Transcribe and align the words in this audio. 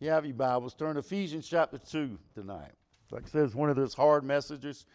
you 0.00 0.08
have 0.08 0.24
your 0.24 0.34
Bibles, 0.34 0.72
turn 0.72 0.94
to 0.94 1.00
Ephesians 1.00 1.46
chapter 1.46 1.76
2 1.76 2.18
tonight. 2.34 2.72
Like 3.10 3.24
I 3.26 3.28
said, 3.28 3.44
it's 3.44 3.54
one 3.54 3.68
of 3.68 3.76
those 3.76 3.92
hard 3.92 4.24
messages, 4.24 4.86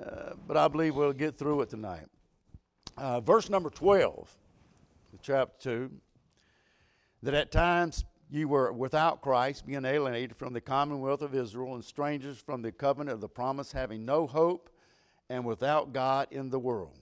uh, 0.00 0.34
but 0.46 0.56
I 0.56 0.68
believe 0.68 0.94
we'll 0.94 1.12
get 1.12 1.36
through 1.36 1.62
it 1.62 1.68
tonight. 1.68 2.06
Uh, 2.96 3.20
verse 3.20 3.50
number 3.50 3.70
12, 3.70 4.32
chapter 5.20 5.56
2, 5.58 5.90
that 7.24 7.34
at 7.34 7.50
times 7.50 8.04
you 8.30 8.46
were 8.46 8.72
without 8.72 9.20
Christ, 9.20 9.66
being 9.66 9.84
alienated 9.84 10.36
from 10.36 10.52
the 10.52 10.60
commonwealth 10.60 11.22
of 11.22 11.34
Israel 11.34 11.74
and 11.74 11.84
strangers 11.84 12.38
from 12.38 12.62
the 12.62 12.70
covenant 12.70 13.14
of 13.14 13.20
the 13.20 13.28
promise, 13.28 13.72
having 13.72 14.04
no 14.04 14.28
hope 14.28 14.70
and 15.28 15.44
without 15.44 15.92
God 15.92 16.28
in 16.30 16.50
the 16.50 16.58
world. 16.60 17.00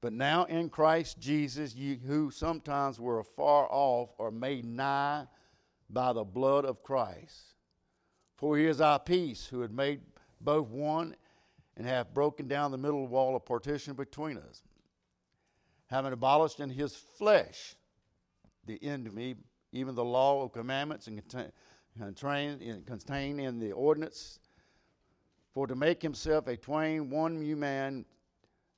But 0.00 0.12
now 0.12 0.44
in 0.44 0.68
Christ 0.68 1.18
Jesus, 1.18 1.74
you 1.74 1.98
who 2.06 2.30
sometimes 2.30 3.00
were 3.00 3.18
afar 3.18 3.66
off 3.68 4.10
are 4.20 4.30
made 4.30 4.64
nigh 4.64 5.26
by 5.92 6.12
the 6.12 6.24
blood 6.24 6.64
of 6.64 6.82
Christ. 6.82 7.54
For 8.36 8.56
he 8.56 8.66
is 8.66 8.80
our 8.80 8.98
peace, 8.98 9.46
who 9.46 9.60
had 9.60 9.72
made 9.72 10.00
both 10.40 10.68
one 10.68 11.14
and 11.76 11.86
hath 11.86 12.14
broken 12.14 12.48
down 12.48 12.70
the 12.70 12.78
middle 12.78 13.06
wall 13.06 13.36
of 13.36 13.44
partition 13.44 13.94
between 13.94 14.38
us, 14.38 14.62
having 15.86 16.12
abolished 16.12 16.60
in 16.60 16.70
his 16.70 16.94
flesh 16.94 17.74
the 18.66 18.82
enemy, 18.82 19.36
even 19.72 19.94
the 19.94 20.04
law 20.04 20.42
of 20.42 20.52
commandments 20.52 21.06
and 21.06 21.20
contained 21.98 22.86
contain 22.86 23.40
in 23.40 23.58
the 23.58 23.72
ordinance, 23.72 24.38
for 25.52 25.66
to 25.66 25.74
make 25.74 26.00
himself 26.00 26.46
a 26.46 26.56
twain 26.56 27.10
one 27.10 27.40
new 27.40 27.56
man, 27.56 28.04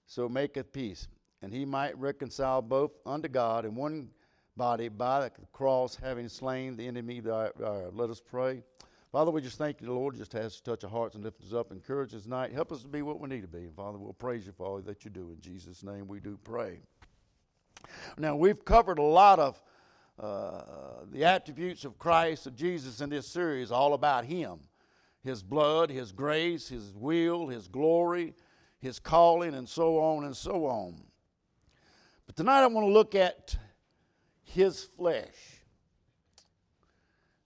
so 0.06 0.28
maketh 0.28 0.72
peace, 0.72 1.08
and 1.42 1.52
he 1.52 1.64
might 1.64 1.96
reconcile 1.98 2.62
both 2.62 2.92
unto 3.04 3.28
God 3.28 3.64
in 3.64 3.74
one 3.74 4.08
body 4.56 4.88
by 4.88 5.20
the 5.20 5.30
cross, 5.52 5.96
having 5.96 6.28
slain 6.28 6.76
the 6.76 6.86
enemy. 6.86 7.22
Uh, 7.28 7.48
let 7.92 8.10
us 8.10 8.20
pray. 8.20 8.62
Father, 9.10 9.30
we 9.30 9.42
just 9.42 9.58
thank 9.58 9.82
you, 9.82 9.92
Lord, 9.92 10.16
just 10.16 10.32
has 10.32 10.56
to 10.56 10.62
touch 10.62 10.84
our 10.84 10.90
hearts 10.90 11.14
and 11.14 11.22
lift 11.22 11.42
us 11.42 11.52
up, 11.52 11.70
encourage 11.70 12.14
us 12.14 12.22
tonight. 12.22 12.52
Help 12.52 12.72
us 12.72 12.82
to 12.82 12.88
be 12.88 13.02
what 13.02 13.20
we 13.20 13.28
need 13.28 13.42
to 13.42 13.48
be. 13.48 13.58
And 13.58 13.74
Father, 13.74 13.98
we'll 13.98 14.14
praise 14.14 14.46
you 14.46 14.54
all 14.58 14.80
that 14.80 15.04
you 15.04 15.10
do. 15.10 15.30
In 15.30 15.40
Jesus' 15.40 15.82
name 15.82 16.08
we 16.08 16.18
do 16.18 16.38
pray. 16.42 16.80
Now, 18.16 18.36
we've 18.36 18.64
covered 18.64 18.98
a 18.98 19.02
lot 19.02 19.38
of 19.38 19.62
uh, 20.18 21.04
the 21.10 21.24
attributes 21.24 21.84
of 21.84 21.98
Christ, 21.98 22.46
of 22.46 22.56
Jesus 22.56 23.00
in 23.00 23.10
this 23.10 23.26
series, 23.26 23.70
all 23.70 23.92
about 23.92 24.24
Him 24.24 24.60
His 25.22 25.42
blood, 25.42 25.90
His 25.90 26.12
grace, 26.12 26.68
His 26.68 26.94
will, 26.94 27.48
His 27.48 27.68
glory, 27.68 28.34
His 28.78 28.98
calling, 28.98 29.54
and 29.54 29.68
so 29.68 29.98
on 29.98 30.24
and 30.24 30.36
so 30.36 30.66
on. 30.66 31.02
But 32.26 32.36
tonight 32.36 32.62
I 32.62 32.66
want 32.66 32.86
to 32.86 32.92
look 32.92 33.14
at 33.14 33.56
his 34.54 34.84
flesh. 34.84 35.62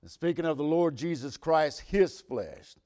And 0.02 0.10
speaking 0.10 0.44
of 0.44 0.56
the 0.56 0.64
Lord 0.64 0.96
Jesus 0.96 1.36
Christ, 1.36 1.80
his 1.80 2.20
flesh. 2.20 2.76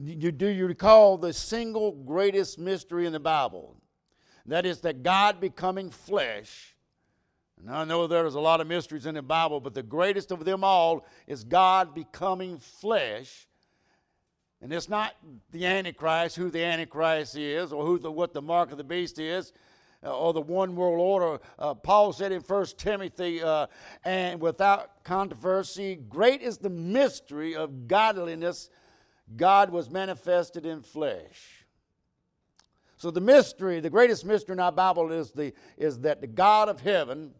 You, 0.00 0.30
do 0.30 0.46
you 0.46 0.66
recall 0.66 1.18
the 1.18 1.32
single 1.32 1.92
greatest 1.92 2.58
mystery 2.58 3.04
in 3.04 3.12
the 3.12 3.20
Bible? 3.20 3.76
That 4.46 4.64
is 4.64 4.80
that 4.80 5.02
God 5.02 5.40
becoming 5.40 5.90
flesh. 5.90 6.74
And 7.60 7.70
I 7.70 7.84
know 7.84 8.06
there's 8.06 8.36
a 8.36 8.40
lot 8.40 8.60
of 8.60 8.66
mysteries 8.68 9.06
in 9.06 9.16
the 9.16 9.22
Bible, 9.22 9.60
but 9.60 9.74
the 9.74 9.82
greatest 9.82 10.30
of 10.30 10.44
them 10.44 10.62
all 10.62 11.04
is 11.26 11.42
God 11.42 11.94
becoming 11.94 12.58
flesh. 12.58 13.48
And 14.62 14.72
it's 14.72 14.88
not 14.88 15.14
the 15.50 15.66
Antichrist, 15.66 16.36
who 16.36 16.50
the 16.50 16.64
Antichrist 16.64 17.36
is, 17.36 17.72
or 17.72 17.84
who 17.84 17.98
the, 17.98 18.10
what 18.10 18.32
the 18.32 18.42
mark 18.42 18.70
of 18.70 18.78
the 18.78 18.84
beast 18.84 19.18
is. 19.18 19.52
Uh, 20.04 20.16
or 20.16 20.32
the 20.32 20.40
one 20.40 20.76
world 20.76 21.00
order. 21.00 21.40
Uh, 21.58 21.74
Paul 21.74 22.12
said 22.12 22.30
in 22.30 22.40
1 22.40 22.66
Timothy, 22.76 23.42
uh, 23.42 23.66
and 24.04 24.40
without 24.40 25.02
controversy, 25.02 25.96
great 25.96 26.40
is 26.40 26.58
the 26.58 26.70
mystery 26.70 27.56
of 27.56 27.88
godliness. 27.88 28.70
God 29.36 29.70
was 29.70 29.90
manifested 29.90 30.64
in 30.64 30.82
flesh. 30.82 31.66
So 32.96 33.10
the 33.10 33.20
mystery, 33.20 33.80
the 33.80 33.90
greatest 33.90 34.24
mystery 34.24 34.54
in 34.54 34.60
our 34.60 34.72
Bible 34.72 35.10
is, 35.10 35.32
the, 35.32 35.52
is 35.76 36.00
that 36.00 36.20
the 36.20 36.26
God 36.28 36.68
of 36.68 36.80
heaven, 36.80 37.32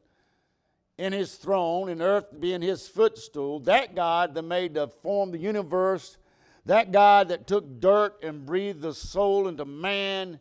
in 0.98 1.12
his 1.12 1.36
throne, 1.36 1.88
and 1.88 2.02
earth 2.02 2.26
being 2.38 2.60
his 2.60 2.88
footstool, 2.88 3.60
that 3.60 3.94
God 3.94 4.34
that 4.34 4.42
made 4.42 4.74
to 4.74 4.88
form 4.88 5.30
the 5.30 5.38
universe, 5.38 6.18
that 6.66 6.90
God 6.90 7.28
that 7.28 7.46
took 7.46 7.80
dirt 7.80 8.22
and 8.22 8.44
breathed 8.44 8.82
the 8.82 8.92
soul 8.92 9.46
into 9.48 9.64
man, 9.64 10.40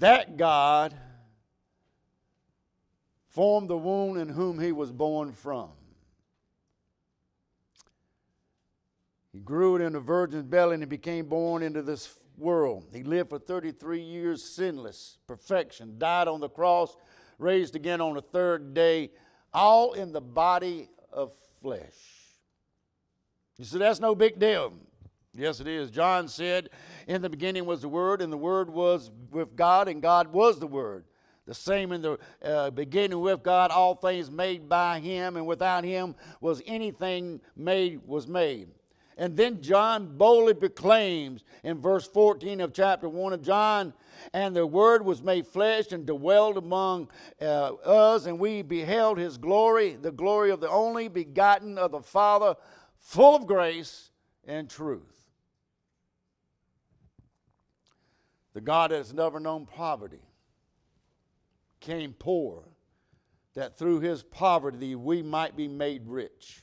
that 0.00 0.36
God 0.36 0.94
formed 3.28 3.68
the 3.68 3.76
womb 3.76 4.18
in 4.18 4.28
whom 4.28 4.58
he 4.58 4.72
was 4.72 4.90
born 4.90 5.32
from. 5.32 5.70
He 9.32 9.38
grew 9.38 9.76
it 9.76 9.82
in 9.82 9.94
a 9.94 10.00
virgin's 10.00 10.44
belly 10.44 10.74
and 10.74 10.82
he 10.82 10.86
became 10.86 11.26
born 11.26 11.62
into 11.62 11.82
this 11.82 12.14
world. 12.36 12.88
He 12.92 13.02
lived 13.02 13.30
for 13.30 13.38
33 13.38 14.00
years 14.00 14.42
sinless, 14.42 15.18
perfection, 15.26 15.98
died 15.98 16.26
on 16.26 16.40
the 16.40 16.48
cross, 16.48 16.96
raised 17.38 17.76
again 17.76 18.00
on 18.00 18.14
the 18.14 18.22
third 18.22 18.74
day, 18.74 19.10
all 19.52 19.92
in 19.92 20.12
the 20.12 20.20
body 20.20 20.88
of 21.12 21.32
flesh. 21.62 21.80
You 23.58 23.64
see, 23.66 23.78
that's 23.78 24.00
no 24.00 24.14
big 24.14 24.38
deal. 24.38 24.72
Yes, 25.36 25.60
it 25.60 25.68
is. 25.68 25.90
John 25.90 26.26
said, 26.26 26.70
In 27.06 27.22
the 27.22 27.30
beginning 27.30 27.64
was 27.64 27.82
the 27.82 27.88
Word, 27.88 28.20
and 28.20 28.32
the 28.32 28.36
Word 28.36 28.68
was 28.68 29.10
with 29.30 29.54
God, 29.54 29.86
and 29.88 30.02
God 30.02 30.32
was 30.32 30.58
the 30.58 30.66
Word. 30.66 31.04
The 31.46 31.54
same 31.54 31.92
in 31.92 32.02
the 32.02 32.18
uh, 32.44 32.70
beginning 32.70 33.20
with 33.20 33.42
God, 33.42 33.70
all 33.70 33.94
things 33.94 34.30
made 34.30 34.68
by 34.68 34.98
Him, 34.98 35.36
and 35.36 35.46
without 35.46 35.84
Him 35.84 36.16
was 36.40 36.62
anything 36.66 37.40
made 37.56 38.00
was 38.06 38.26
made. 38.26 38.68
And 39.16 39.36
then 39.36 39.60
John 39.60 40.16
boldly 40.16 40.54
proclaims 40.54 41.44
in 41.62 41.80
verse 41.80 42.06
14 42.06 42.60
of 42.60 42.72
chapter 42.72 43.08
1 43.08 43.32
of 43.34 43.42
John, 43.42 43.92
and 44.32 44.56
the 44.56 44.66
Word 44.66 45.04
was 45.04 45.22
made 45.22 45.46
flesh 45.46 45.92
and 45.92 46.06
dwelled 46.06 46.56
among 46.56 47.08
uh, 47.40 47.74
us, 47.84 48.26
and 48.26 48.38
we 48.38 48.62
beheld 48.62 49.18
His 49.18 49.36
glory, 49.36 49.94
the 49.94 50.10
glory 50.10 50.50
of 50.50 50.60
the 50.60 50.70
only 50.70 51.06
begotten 51.08 51.78
of 51.78 51.92
the 51.92 52.00
Father, 52.00 52.56
full 52.98 53.36
of 53.36 53.46
grace 53.46 54.10
and 54.44 54.68
truth. 54.68 55.19
The 58.52 58.60
God 58.60 58.90
that 58.90 58.96
has 58.96 59.14
never 59.14 59.38
known 59.38 59.66
poverty 59.66 60.22
came 61.78 62.12
poor, 62.12 62.64
that 63.54 63.78
through 63.78 64.00
his 64.00 64.22
poverty 64.22 64.94
we 64.94 65.22
might 65.22 65.56
be 65.56 65.68
made 65.68 66.06
rich. 66.06 66.62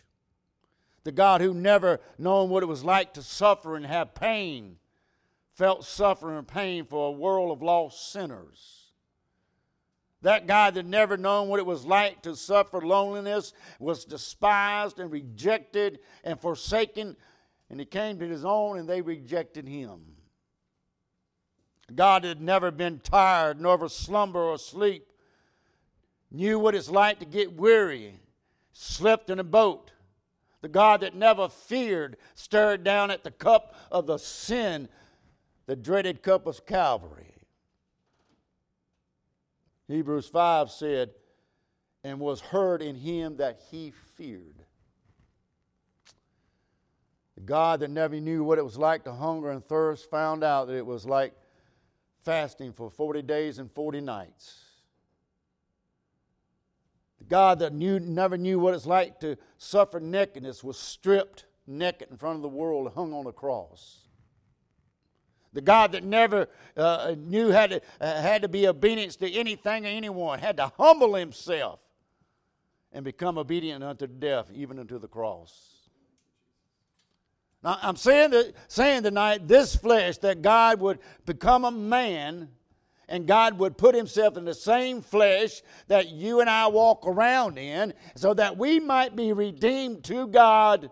The 1.04 1.12
God 1.12 1.42
who 1.42 1.54
never 1.54 2.02
known 2.18 2.50
what 2.50 2.64
it 2.64 2.68
was 2.68 2.84
like 2.84 3.14
to 3.14 3.24
suffer 3.24 3.76
and 3.76 3.86
have 3.86 4.14
pain 4.14 4.78
felt 5.54 5.86
suffering 5.86 6.38
and 6.38 6.48
pain 6.48 6.86
for 6.86 7.08
a 7.08 7.12
world 7.12 7.52
of 7.52 7.64
lost 7.64 8.12
sinners. 8.12 8.92
That 10.22 10.48
God 10.48 10.74
that 10.76 10.86
never 10.86 11.16
known 11.16 11.48
what 11.48 11.60
it 11.60 11.66
was 11.66 11.86
like 11.86 12.22
to 12.24 12.36
suffer 12.36 12.82
loneliness 12.82 13.54
was 13.80 14.04
despised 14.04 15.00
and 15.00 15.12
rejected 15.12 16.00
and 16.24 16.40
forsaken, 16.40 17.16
and 17.70 17.80
he 17.80 17.86
came 17.86 18.20
to 18.20 18.28
his 18.28 18.44
own 18.44 18.78
and 18.78 18.90
they 18.90 19.02
rejected 19.02 19.68
him. 19.68 20.17
God 21.96 22.24
had 22.24 22.42
never 22.42 22.72
been 22.72 23.00
tired, 23.00 23.62
nor 23.62 23.74
ever 23.74 23.90
slumber 23.90 24.42
or 24.42 24.58
sleep, 24.58 25.08
knew 26.30 26.60
what 26.60 26.76
it's 26.76 26.90
like 26.90 27.20
to 27.20 27.26
get 27.26 27.54
weary, 27.54 28.20
slept 28.74 29.30
in 29.30 29.40
a 29.40 29.44
boat. 29.44 29.92
The 30.62 30.68
God 30.68 31.02
that 31.02 31.16
never 31.16 31.48
feared 31.48 32.18
stared 32.36 32.84
down 32.84 33.10
at 33.12 33.24
the 33.24 33.32
cup 33.32 33.76
of 33.92 34.06
the 34.06 34.18
sin, 34.18 34.90
the 35.66 35.76
dreaded 35.76 36.22
cup 36.22 36.46
of 36.46 36.66
Calvary. 36.66 37.34
Hebrews 39.88 40.28
5 40.28 40.70
said, 40.70 41.12
and 42.04 42.20
was 42.20 42.42
heard 42.42 42.82
in 42.82 42.96
him 42.96 43.38
that 43.38 43.62
he 43.72 43.94
feared. 44.16 44.64
The 47.36 47.42
God 47.42 47.82
that 47.82 47.90
never 47.90 48.20
knew 48.20 48.44
what 48.44 48.58
it 48.58 48.66
was 48.66 48.78
like 48.78 49.04
to 49.06 49.14
hunger 49.14 49.52
and 49.52 49.64
thirst 49.64 50.10
found 50.10 50.44
out 50.44 50.68
that 50.68 50.76
it 50.76 50.86
was 50.86 51.06
like 51.06 51.34
fasting 52.28 52.74
for 52.74 52.90
40 52.90 53.22
days 53.22 53.58
and 53.58 53.72
40 53.72 54.02
nights. 54.02 54.66
The 57.20 57.24
God 57.24 57.60
that 57.60 57.72
knew, 57.72 58.02
never 58.02 58.36
knew 58.36 58.60
what 58.60 58.74
it's 58.74 58.86
like 58.86 59.22
to 59.22 59.38
suffer 59.58 60.02
nakedness 60.02 60.62
was 60.62 60.78
stripped 60.78 61.46
naked 61.66 62.10
in 62.12 62.18
front 62.18 62.36
of 62.36 62.42
the 62.42 62.50
world, 62.50 62.88
and 62.88 62.96
hung 62.96 63.14
on 63.14 63.26
a 63.28 63.32
cross. 63.32 64.00
The 65.54 65.62
God 65.62 65.94
that 65.94 66.04
never 66.04 66.50
uh, 66.76 67.16
knew 67.18 67.48
had 67.48 67.70
to, 67.70 67.82
uh, 68.02 68.22
had 68.22 68.42
to 68.42 68.50
be 68.50 68.68
obedient 68.68 69.14
to 69.14 69.32
anything 69.32 69.86
or 69.86 69.90
anyone, 69.90 70.40
had 70.40 70.58
to 70.58 70.70
humble 70.78 71.16
himself 71.16 71.80
and 72.92 73.06
become 73.06 73.38
obedient 73.38 73.86
unto 73.86 74.06
death, 74.06 74.52
even 74.54 74.80
unto 74.80 75.00
the 75.00 75.08
cross. 75.08 75.77
I'm 77.64 77.96
saying, 77.96 78.32
that, 78.32 78.54
saying 78.68 79.04
tonight, 79.04 79.48
this 79.48 79.76
flesh, 79.76 80.18
that 80.20 80.42
God 80.42 80.80
would 80.80 81.00
become 81.26 81.66
a 81.66 81.72
man 81.72 82.50
and 83.10 83.26
God 83.26 83.58
would 83.60 83.78
put 83.78 83.96
Himself 83.96 84.38
in 84.38 84.46
the 84.46 84.54
same 84.54 85.02
flesh 85.02 85.62
that 85.88 86.10
you 86.10 86.42
and 86.42 86.50
I 86.50 86.68
walk 86.68 87.06
around 87.06 87.58
in 87.58 87.94
so 88.16 88.34
that 88.34 88.58
we 88.58 88.80
might 88.80 89.16
be 89.16 89.34
redeemed 89.34 90.04
to 90.06 90.28
God. 90.28 90.92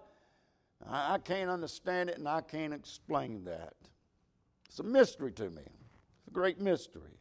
I, 0.87 1.15
I 1.15 1.17
can't 1.17 1.49
understand 1.49 2.09
it 2.09 2.17
and 2.17 2.27
I 2.27 2.41
can't 2.41 2.73
explain 2.73 3.43
that. 3.45 3.73
It's 4.67 4.79
a 4.79 4.83
mystery 4.83 5.31
to 5.33 5.49
me, 5.49 5.63
it's 5.63 6.27
a 6.27 6.31
great 6.31 6.59
mystery. 6.59 7.19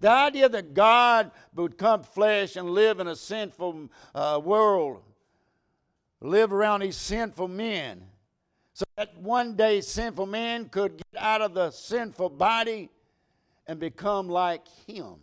The 0.00 0.10
idea 0.10 0.48
that 0.48 0.72
God 0.72 1.30
would 1.54 1.76
come 1.76 2.02
flesh 2.02 2.56
and 2.56 2.70
live 2.70 3.00
in 3.00 3.06
a 3.06 3.16
sinful 3.16 3.90
uh, 4.14 4.40
world, 4.42 5.02
live 6.22 6.54
around 6.54 6.80
these 6.80 6.96
sinful 6.96 7.48
men, 7.48 8.06
so 8.72 8.84
that 8.96 9.16
one 9.18 9.56
day 9.56 9.80
sinful 9.80 10.26
men 10.26 10.68
could 10.68 10.96
get 10.96 11.22
out 11.22 11.42
of 11.42 11.54
the 11.54 11.70
sinful 11.70 12.30
body 12.30 12.90
and 13.66 13.78
become 13.78 14.28
like 14.28 14.66
Him, 14.86 15.16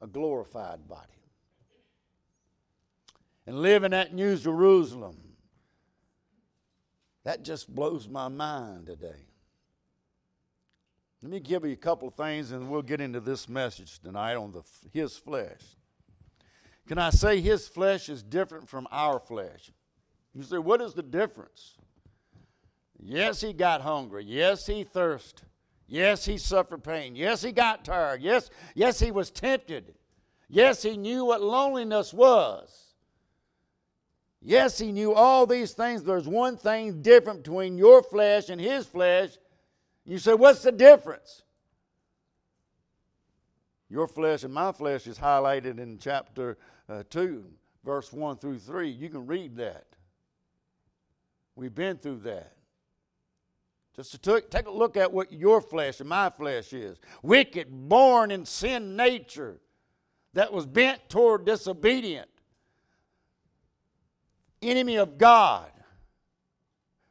a 0.00 0.06
glorified 0.06 0.86
body. 0.88 1.08
And 3.46 3.60
live 3.60 3.82
in 3.82 3.90
that 3.90 4.14
New 4.14 4.36
Jerusalem. 4.36 5.16
That 7.24 7.42
just 7.44 7.72
blows 7.72 8.08
my 8.08 8.28
mind 8.28 8.86
today. 8.86 9.26
Let 11.22 11.30
me 11.30 11.38
give 11.38 11.64
you 11.64 11.72
a 11.72 11.76
couple 11.76 12.08
of 12.08 12.14
things 12.14 12.50
and 12.50 12.68
we'll 12.68 12.82
get 12.82 13.00
into 13.00 13.20
this 13.20 13.48
message 13.48 14.00
tonight 14.00 14.34
on 14.34 14.50
the, 14.52 14.62
his 14.92 15.16
flesh. 15.16 15.60
Can 16.88 16.98
I 16.98 17.10
say 17.10 17.40
his 17.40 17.68
flesh 17.68 18.08
is 18.08 18.24
different 18.24 18.68
from 18.68 18.88
our 18.90 19.20
flesh? 19.20 19.70
You 20.34 20.42
say, 20.42 20.58
what 20.58 20.80
is 20.80 20.94
the 20.94 21.02
difference? 21.02 21.76
Yes, 23.04 23.40
he 23.40 23.52
got 23.52 23.80
hungry. 23.80 24.24
Yes, 24.24 24.66
he 24.66 24.84
thirsted. 24.84 25.48
Yes, 25.88 26.24
he 26.24 26.38
suffered 26.38 26.84
pain. 26.84 27.16
Yes, 27.16 27.42
he 27.42 27.52
got 27.52 27.84
tired. 27.84 28.22
Yes, 28.22 28.48
yes, 28.74 29.00
he 29.00 29.10
was 29.10 29.30
tempted. 29.30 29.94
Yes, 30.48 30.82
he 30.82 30.96
knew 30.96 31.24
what 31.24 31.42
loneliness 31.42 32.14
was. 32.14 32.94
Yes, 34.40 34.78
he 34.78 34.92
knew 34.92 35.12
all 35.12 35.46
these 35.46 35.72
things. 35.72 36.02
There's 36.02 36.28
one 36.28 36.56
thing 36.56 37.02
different 37.02 37.42
between 37.42 37.76
your 37.76 38.02
flesh 38.02 38.48
and 38.48 38.60
his 38.60 38.86
flesh, 38.86 39.30
you 40.04 40.18
say, 40.18 40.34
What's 40.34 40.62
the 40.62 40.72
difference? 40.72 41.42
Your 43.88 44.08
flesh 44.08 44.42
and 44.42 44.54
my 44.54 44.72
flesh 44.72 45.06
is 45.06 45.18
highlighted 45.18 45.78
in 45.78 45.98
chapter 45.98 46.56
uh, 46.88 47.02
2, 47.10 47.44
verse 47.84 48.12
1 48.12 48.38
through 48.38 48.58
3. 48.58 48.88
You 48.88 49.10
can 49.10 49.26
read 49.26 49.56
that. 49.56 49.84
We've 51.54 51.74
been 51.74 51.98
through 51.98 52.20
that. 52.20 52.56
Just 53.94 54.22
to 54.22 54.40
take 54.40 54.66
a 54.66 54.70
look 54.70 54.96
at 54.96 55.12
what 55.12 55.32
your 55.32 55.60
flesh 55.60 56.00
and 56.00 56.08
my 56.08 56.30
flesh 56.30 56.72
is. 56.72 56.98
Wicked, 57.22 57.68
born 57.70 58.30
in 58.30 58.46
sin 58.46 58.96
nature 58.96 59.60
that 60.32 60.52
was 60.52 60.64
bent 60.64 61.08
toward 61.10 61.44
disobedient. 61.44 62.28
Enemy 64.62 64.96
of 64.96 65.18
God. 65.18 65.70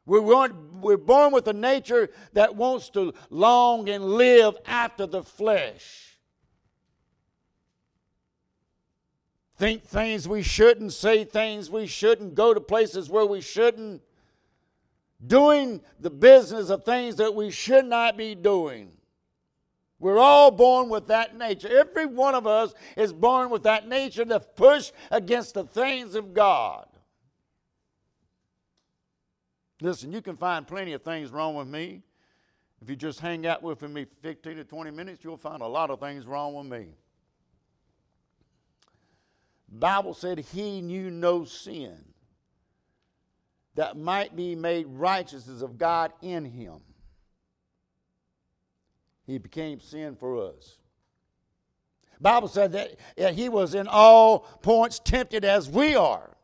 We're, 0.07 0.22
we're 0.22 0.98
born 0.98 1.31
with 1.31 1.48
a 1.48 1.54
nature 1.54 2.10
that 2.33 2.56
wants 2.56 2.89
to 2.92 3.13
long 3.30 3.88
and 3.88 4.04
live 4.04 4.57
after 4.66 5.06
the 5.06 5.22
flesh. 5.22 6.18
Think 9.57 9.84
things 9.84 10.27
we 10.27 10.42
shouldn't, 10.42 10.92
say 10.94 11.24
things 11.24 11.69
we 11.69 11.86
shouldn't, 11.86 12.34
go 12.34 12.51
to 12.51 12.60
places 12.60 13.12
where 13.12 13.27
we 13.27 13.42
shouldn't, 13.42 14.01
doing 15.25 15.81
the 16.00 16.09
business 16.09 16.69
of 16.69 16.83
things 16.83 17.15
that 17.18 17.33
we 17.33 17.51
should 17.51 17.85
not 17.85 18.18
be 18.18 18.35
doing. 18.35 18.91
We're 20.00 20.18
all 20.18 20.50
born 20.50 20.89
with 20.89 21.07
that 21.07 21.38
nature. 21.38 21.69
Every 21.69 22.07
one 22.07 22.33
of 22.33 22.47
us 22.47 22.73
is 22.97 23.13
born 23.13 23.51
with 23.51 23.63
that 23.63 23.88
nature 23.88 24.25
to 24.25 24.39
push 24.39 24.91
against 25.12 25.53
the 25.53 25.63
things 25.63 26.15
of 26.15 26.33
God. 26.33 26.88
Listen, 29.79 30.12
you 30.12 30.21
can 30.21 30.38
find 30.38 30.68
plenty 30.68 30.94
of 30.94 31.03
things 31.03 31.29
wrong 31.29 31.56
with 31.56 31.67
me. 31.67 32.01
If 32.81 32.89
you 32.89 32.95
just 32.95 33.19
hang 33.19 33.45
out 33.45 33.62
with 33.62 33.83
me 33.83 34.07
15 34.21 34.56
to 34.57 34.63
20 34.63 34.91
minutes, 34.91 35.24
you'll 35.24 35.38
find 35.38 35.62
a 35.62 35.67
lot 35.67 35.91
of 35.91 36.00
things 36.00 36.25
wrong 36.25 36.56
with 36.56 36.65
me. 36.65 36.88
Bible 39.71 40.15
said 40.15 40.39
he 40.39 40.81
knew 40.81 41.12
no 41.12 41.45
sin 41.45 42.11
that 43.75 43.97
might 43.97 44.35
be 44.35 44.56
made 44.56 44.85
righteousness 44.88 45.62
of 45.62 45.77
God 45.77 46.12
in 46.21 46.45
him. 46.45 46.81
He 49.25 49.38
became 49.38 49.79
sin 49.79 50.15
for 50.15 50.50
us. 50.50 50.77
Bible 52.19 52.47
said 52.47 52.73
that 52.73 53.33
he 53.33 53.50
was 53.50 53.73
in 53.73 53.88
all 53.88 54.39
points 54.62 55.00
tempted 55.00 55.44
as 55.44 55.68
we 55.68 55.95
are, 55.95 56.38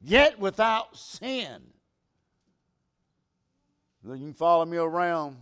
yet 0.00 0.38
without 0.38 0.96
sin. 0.96 1.62
You 4.04 4.12
can 4.12 4.34
follow 4.34 4.64
me 4.64 4.76
around. 4.76 5.38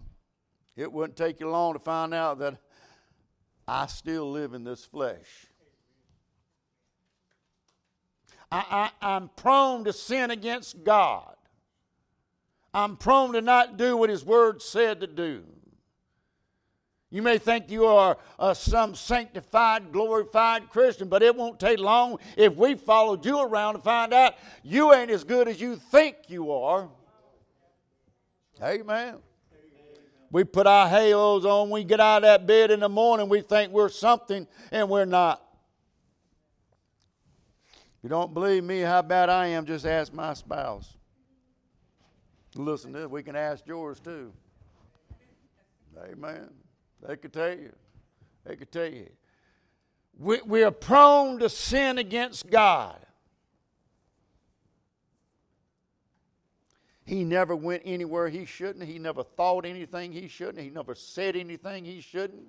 It 0.75 0.91
wouldn't 0.91 1.17
take 1.17 1.41
you 1.41 1.51
long 1.51 1.75
to 1.75 1.81
find 1.81 2.15
out 2.15 2.39
that 2.39 2.57
I 3.69 3.87
still 3.89 4.31
live 4.31 4.55
in 4.55 4.65
this 4.65 4.85
flesh. 4.85 5.47
I, 8.53 8.91
I, 9.01 9.15
I'm 9.17 9.31
prone 9.31 9.85
to 9.85 9.95
sin 9.95 10.31
against 10.31 10.85
God. 10.85 11.35
I'm 12.75 12.99
prone 12.99 13.33
to 13.33 13.41
not 13.41 13.79
do 13.79 13.97
what 13.97 14.11
His 14.11 14.25
Word 14.25 14.61
said 14.61 15.01
to 15.01 15.07
do. 15.07 15.45
You 17.11 17.23
may 17.23 17.39
think 17.39 17.71
you 17.71 17.87
are 17.87 18.19
uh, 18.39 18.53
some 18.53 18.95
sanctified, 18.95 19.91
glorified 19.91 20.69
Christian, 20.69 21.09
but 21.09 21.23
it 21.23 21.35
won't 21.35 21.59
take 21.59 21.79
long 21.79 22.19
if 22.37 22.55
we 22.55 22.75
followed 22.75 23.25
you 23.25 23.41
around 23.41 23.75
to 23.75 23.81
find 23.81 24.13
out 24.13 24.35
you 24.63 24.93
ain't 24.93 25.11
as 25.11 25.25
good 25.25 25.49
as 25.49 25.61
you 25.61 25.77
think 25.77 26.17
you 26.29 26.53
are. 26.53 26.89
Amen. 28.63 29.17
We 30.31 30.45
put 30.45 30.67
our 30.67 30.89
halos 30.89 31.45
on, 31.45 31.71
we 31.71 31.85
get 31.85 32.01
out 32.01 32.19
of 32.19 32.23
that 32.23 32.47
bed 32.47 32.71
in 32.71 32.81
the 32.81 32.89
morning, 32.89 33.29
we 33.29 33.41
think 33.41 33.73
we're 33.73 33.89
something, 33.89 34.47
and 34.71 34.89
we're 34.89 35.05
not. 35.05 35.43
You 38.03 38.09
don't 38.09 38.35
believe 38.35 38.65
me 38.65 38.81
how 38.81 39.03
bad 39.03 39.29
I 39.29 39.49
am, 39.49 39.65
just 39.65 39.87
ask 39.87 40.13
my 40.13 40.35
spouse. 40.35 40.97
Listen 42.55 42.93
to 42.93 43.01
this, 43.01 43.09
we 43.09 43.23
can 43.23 43.37
ask 43.37 43.67
yours 43.67 44.01
too. 44.01 44.33
Amen. 46.11 46.51
They 47.07 47.17
could 47.17 47.33
tell 47.33 47.57
you. 47.57 47.73
They 48.45 48.57
could 48.57 48.73
tell 48.73 48.91
you. 48.91 49.09
We, 50.19 50.41
we 50.43 50.63
are 50.63 50.71
prone 50.71 51.39
to 51.39 51.49
sin 51.49 51.99
against 51.99 52.51
God. 52.51 52.99
He 57.05 57.25
never 57.25 57.55
went 57.57 57.83
anywhere 57.85 58.29
he 58.29 58.45
shouldn't. 58.45 58.85
He 58.85 58.99
never 58.99 59.23
thought 59.23 59.67
anything 59.67 60.13
he 60.13 60.29
shouldn't. 60.29 60.59
He 60.59 60.71
never 60.71 60.95
said 60.95 61.37
anything 61.37 61.85
he 61.85 62.01
shouldn't. 62.01 62.49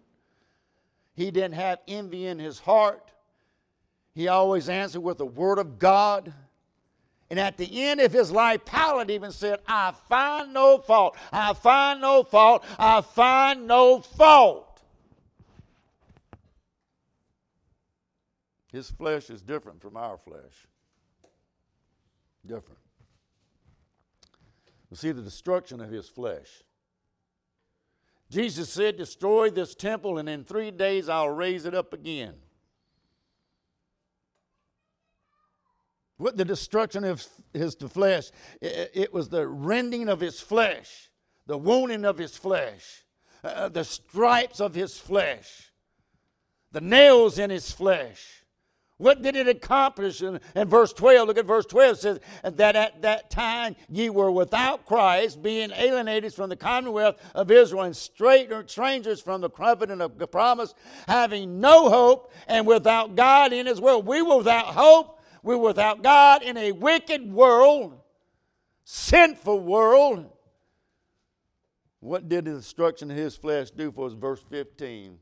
He 1.15 1.31
didn't 1.31 1.55
have 1.55 1.79
envy 1.87 2.27
in 2.27 2.39
his 2.39 2.59
heart. 2.59 3.11
He 4.13 4.27
always 4.27 4.69
answered 4.69 5.01
with 5.01 5.17
the 5.17 5.25
word 5.25 5.57
of 5.57 5.79
God. 5.79 6.33
And 7.29 7.39
at 7.39 7.57
the 7.57 7.83
end 7.83 7.99
of 7.99 8.11
his 8.11 8.31
life, 8.31 8.61
Pilate 8.63 9.09
even 9.09 9.31
said, 9.31 9.59
I 9.67 9.93
find 10.07 10.53
no 10.53 10.77
fault. 10.77 11.17
I 11.31 11.53
find 11.53 11.99
no 11.99 12.23
fault. 12.23 12.63
I 12.77 13.01
find 13.01 13.65
no 13.65 14.01
fault. 14.01 14.81
His 18.71 18.89
flesh 18.89 19.29
is 19.29 19.41
different 19.41 19.81
from 19.81 19.97
our 19.97 20.17
flesh. 20.17 20.67
Different 22.45 22.79
You 24.89 24.97
see 24.97 25.11
the 25.11 25.21
destruction 25.21 25.79
of 25.79 25.89
his 25.89 26.09
flesh. 26.09 26.63
Jesus 28.29 28.69
said, 28.69 28.97
Destroy 28.97 29.49
this 29.49 29.75
temple, 29.75 30.17
and 30.17 30.27
in 30.27 30.43
three 30.43 30.71
days 30.71 31.07
I'll 31.07 31.29
raise 31.29 31.65
it 31.65 31.73
up 31.73 31.93
again. 31.93 32.33
What 36.23 36.37
the 36.37 36.45
destruction 36.45 37.03
of 37.03 37.27
his 37.51 37.75
flesh, 37.75 38.31
it, 38.61 39.11
was 39.11 39.27
the 39.27 39.45
rending 39.45 40.07
of 40.07 40.21
his 40.21 40.39
flesh, 40.39 41.09
the 41.47 41.57
wounding 41.57 42.05
of 42.05 42.17
his 42.17 42.37
flesh, 42.37 43.03
uh, 43.43 43.67
the 43.67 43.83
stripes 43.83 44.61
of 44.61 44.73
his 44.73 44.97
flesh, 44.97 45.73
the 46.71 46.79
nails 46.79 47.37
in 47.39 47.49
his 47.49 47.71
flesh 47.71 48.43
what 48.97 49.21
did 49.21 49.35
it 49.35 49.47
accomplish? 49.47 50.21
In 50.21 50.39
verse 50.55 50.93
12, 50.93 51.27
look 51.27 51.37
at 51.37 51.45
verse 51.45 51.65
12, 51.65 51.99
says 51.99 52.19
that 52.43 52.75
at 52.75 53.01
that 53.01 53.29
time 53.29 53.75
ye 53.89 54.09
were 54.09 54.31
without 54.31 54.85
Christ, 54.85 55.41
being 55.41 55.71
alienated 55.71 56.33
from 56.33 56.49
the 56.49 56.55
commonwealth 56.55 57.17
of 57.33 57.49
Israel 57.49 57.83
and 57.83 57.95
strangers 57.95 59.19
from 59.21 59.41
the 59.41 59.49
covenant 59.49 60.01
of 60.01 60.19
the 60.19 60.27
promise, 60.27 60.75
having 61.07 61.59
no 61.59 61.89
hope 61.89 62.31
and 62.47 62.67
without 62.67 63.15
God 63.15 63.51
in 63.51 63.65
his 63.65 63.81
world. 63.81 64.05
We 64.05 64.21
were 64.21 64.37
without 64.37 64.67
hope, 64.67 65.19
were 65.43 65.57
without 65.57 66.01
God 66.01 66.41
in 66.41 66.57
a 66.57 66.71
wicked 66.71 67.31
world, 67.31 67.99
sinful 68.85 69.59
world. 69.59 70.29
What 71.99 72.27
did 72.27 72.45
the 72.45 72.53
destruction 72.53 73.11
of 73.11 73.17
his 73.17 73.35
flesh 73.35 73.69
do 73.71 73.91
for 73.91 74.07
us? 74.07 74.13
Verse 74.13 74.43
15. 74.49 75.19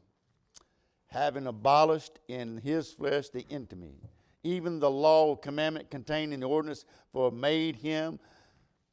Having 1.08 1.48
abolished 1.48 2.20
in 2.28 2.58
his 2.58 2.94
flesh 2.94 3.30
the 3.30 3.46
enmity, 3.50 4.00
even 4.44 4.80
the 4.80 4.90
law 4.90 5.32
of 5.32 5.42
commandment 5.42 5.92
contained 5.92 6.34
in 6.34 6.40
the 6.40 6.48
ordinance, 6.48 6.86
for 7.12 7.32
made 7.32 7.76
him 7.76 8.20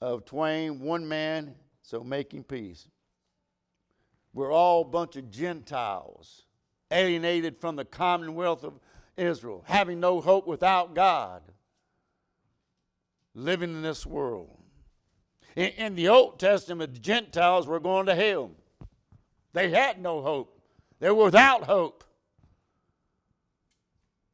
of 0.00 0.24
twain 0.24 0.80
one 0.80 1.06
man, 1.06 1.54
so 1.82 2.02
making 2.02 2.44
peace. 2.44 2.88
We're 4.34 4.52
all 4.52 4.82
a 4.82 4.84
bunch 4.84 5.16
of 5.16 5.30
Gentiles, 5.30 6.44
alienated 6.90 7.60
from 7.60 7.76
the 7.76 7.84
commonwealth 7.84 8.64
of 8.64 8.80
Israel, 9.18 9.64
having 9.66 10.00
no 10.00 10.20
hope 10.20 10.46
without 10.46 10.94
God, 10.94 11.42
living 13.34 13.70
in 13.70 13.82
this 13.82 14.06
world. 14.06 14.50
In, 15.56 15.70
in 15.70 15.94
the 15.94 16.08
Old 16.08 16.38
Testament, 16.38 16.94
the 16.94 17.00
Gentiles 17.00 17.66
were 17.66 17.80
going 17.80 18.06
to 18.06 18.14
hell. 18.14 18.52
They 19.52 19.70
had 19.70 20.00
no 20.00 20.22
hope, 20.22 20.60
they 21.00 21.10
were 21.10 21.24
without 21.26 21.64
hope. 21.64 22.04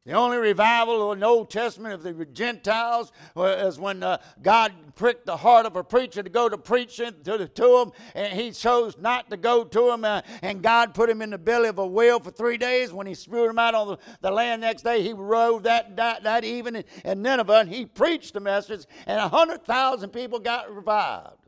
The 0.05 0.13
only 0.13 0.37
revival 0.37 1.11
in 1.13 1.21
the 1.21 1.25
Old 1.25 1.49
Testament 1.49 1.95
of 1.95 2.03
the 2.03 2.25
Gentiles 2.25 3.11
was 3.33 3.79
when 3.79 4.03
uh, 4.03 4.19
God 4.39 4.71
pricked 4.93 5.25
the 5.25 5.35
heart 5.35 5.65
of 5.65 5.75
a 5.75 5.83
preacher 5.83 6.21
to 6.21 6.29
go 6.29 6.47
to 6.47 6.59
preach 6.59 6.97
to, 6.97 7.11
to 7.11 7.47
them, 7.47 7.91
and 8.13 8.39
he 8.39 8.51
chose 8.51 8.99
not 8.99 9.31
to 9.31 9.37
go 9.37 9.63
to 9.63 9.89
him, 9.89 10.05
uh, 10.05 10.21
and 10.43 10.61
God 10.61 10.93
put 10.93 11.09
him 11.09 11.23
in 11.23 11.31
the 11.31 11.39
belly 11.39 11.69
of 11.69 11.79
a 11.79 11.87
whale 11.87 12.19
for 12.19 12.29
three 12.29 12.57
days. 12.57 12.93
When 12.93 13.07
he 13.07 13.15
spewed 13.15 13.49
him 13.49 13.57
out 13.57 13.73
on 13.73 13.87
the, 13.87 13.97
the 14.21 14.29
land 14.29 14.61
next 14.61 14.83
day, 14.83 15.01
he 15.01 15.11
rode 15.11 15.63
that, 15.63 15.95
that, 15.95 16.21
that 16.21 16.43
evening 16.43 16.83
in 17.03 17.23
Nineveh, 17.23 17.61
and 17.61 17.69
he 17.69 17.87
preached 17.87 18.35
the 18.35 18.39
message, 18.39 18.85
and 19.07 19.19
100,000 19.19 20.11
people 20.11 20.37
got 20.37 20.71
revived. 20.71 21.44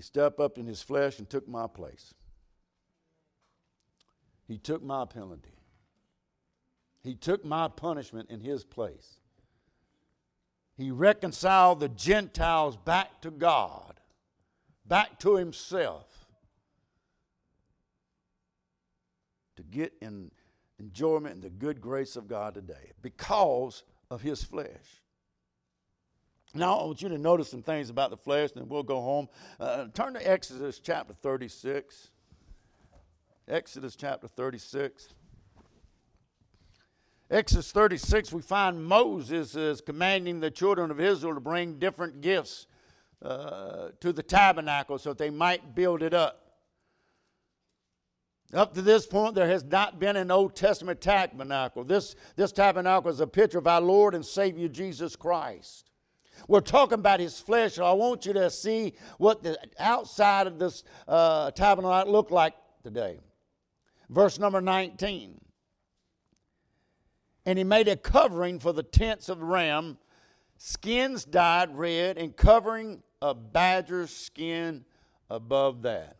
He 0.00 0.02
stepped 0.02 0.40
up 0.40 0.56
in 0.56 0.64
his 0.64 0.80
flesh 0.80 1.18
and 1.18 1.28
took 1.28 1.46
my 1.46 1.66
place. 1.66 2.14
He 4.48 4.56
took 4.56 4.82
my 4.82 5.04
penalty. 5.04 5.58
He 7.02 7.14
took 7.14 7.44
my 7.44 7.68
punishment 7.68 8.30
in 8.30 8.40
his 8.40 8.64
place. 8.64 9.16
He 10.74 10.90
reconciled 10.90 11.80
the 11.80 11.90
Gentiles 11.90 12.78
back 12.78 13.20
to 13.20 13.30
God, 13.30 14.00
back 14.86 15.18
to 15.18 15.36
himself, 15.36 16.06
to 19.56 19.62
get 19.62 19.92
in 20.00 20.30
enjoyment 20.78 21.34
in 21.34 21.40
the 21.42 21.50
good 21.50 21.78
grace 21.78 22.16
of 22.16 22.26
God 22.26 22.54
today 22.54 22.92
because 23.02 23.82
of 24.10 24.22
his 24.22 24.42
flesh. 24.42 25.02
Now, 26.52 26.78
I 26.78 26.84
want 26.84 27.00
you 27.00 27.08
to 27.08 27.18
notice 27.18 27.48
some 27.48 27.62
things 27.62 27.90
about 27.90 28.10
the 28.10 28.16
flesh, 28.16 28.50
and 28.56 28.68
we'll 28.68 28.82
go 28.82 29.00
home. 29.00 29.28
Uh, 29.60 29.86
turn 29.94 30.14
to 30.14 30.30
Exodus 30.30 30.80
chapter 30.80 31.14
36. 31.14 32.10
Exodus 33.46 33.94
chapter 33.94 34.26
36. 34.26 35.14
Exodus 37.30 37.70
36, 37.70 38.32
we 38.32 38.42
find 38.42 38.84
Moses 38.84 39.54
is 39.54 39.80
commanding 39.80 40.40
the 40.40 40.50
children 40.50 40.90
of 40.90 40.98
Israel 40.98 41.34
to 41.34 41.40
bring 41.40 41.78
different 41.78 42.20
gifts 42.20 42.66
uh, 43.22 43.90
to 44.00 44.12
the 44.12 44.22
tabernacle 44.22 44.98
so 44.98 45.10
that 45.10 45.18
they 45.18 45.30
might 45.30 45.76
build 45.76 46.02
it 46.02 46.12
up. 46.12 46.50
Up 48.52 48.74
to 48.74 48.82
this 48.82 49.06
point, 49.06 49.36
there 49.36 49.46
has 49.46 49.62
not 49.62 50.00
been 50.00 50.16
an 50.16 50.32
Old 50.32 50.56
Testament 50.56 51.00
tabernacle. 51.00 51.84
This, 51.84 52.16
this 52.34 52.50
tabernacle 52.50 53.08
is 53.08 53.20
a 53.20 53.26
picture 53.28 53.58
of 53.58 53.68
our 53.68 53.80
Lord 53.80 54.16
and 54.16 54.26
Savior 54.26 54.66
Jesus 54.66 55.14
Christ. 55.14 55.89
We're 56.48 56.60
talking 56.60 56.98
about 56.98 57.20
his 57.20 57.38
flesh, 57.40 57.74
so 57.74 57.84
I 57.84 57.92
want 57.92 58.26
you 58.26 58.32
to 58.34 58.50
see 58.50 58.94
what 59.18 59.42
the 59.42 59.58
outside 59.78 60.46
of 60.46 60.58
this 60.58 60.84
uh, 61.06 61.50
tabernacle 61.52 62.12
looked 62.12 62.30
like 62.30 62.54
today. 62.82 63.18
Verse 64.08 64.38
number 64.38 64.60
19. 64.60 65.40
And 67.46 67.58
he 67.58 67.64
made 67.64 67.88
a 67.88 67.96
covering 67.96 68.58
for 68.58 68.72
the 68.72 68.82
tents 68.82 69.28
of 69.28 69.40
ram, 69.40 69.98
skins 70.56 71.24
dyed 71.24 71.76
red, 71.76 72.18
and 72.18 72.36
covering 72.36 73.02
a 73.22 73.34
badger's 73.34 74.10
skin 74.10 74.84
above 75.28 75.82
that. 75.82 76.16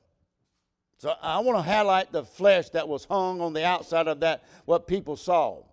So 0.98 1.14
I 1.22 1.38
want 1.40 1.58
to 1.58 1.62
highlight 1.62 2.12
the 2.12 2.24
flesh 2.24 2.70
that 2.70 2.86
was 2.86 3.04
hung 3.06 3.40
on 3.40 3.52
the 3.52 3.64
outside 3.64 4.06
of 4.06 4.20
that, 4.20 4.44
what 4.66 4.86
people 4.86 5.16
saw 5.16 5.64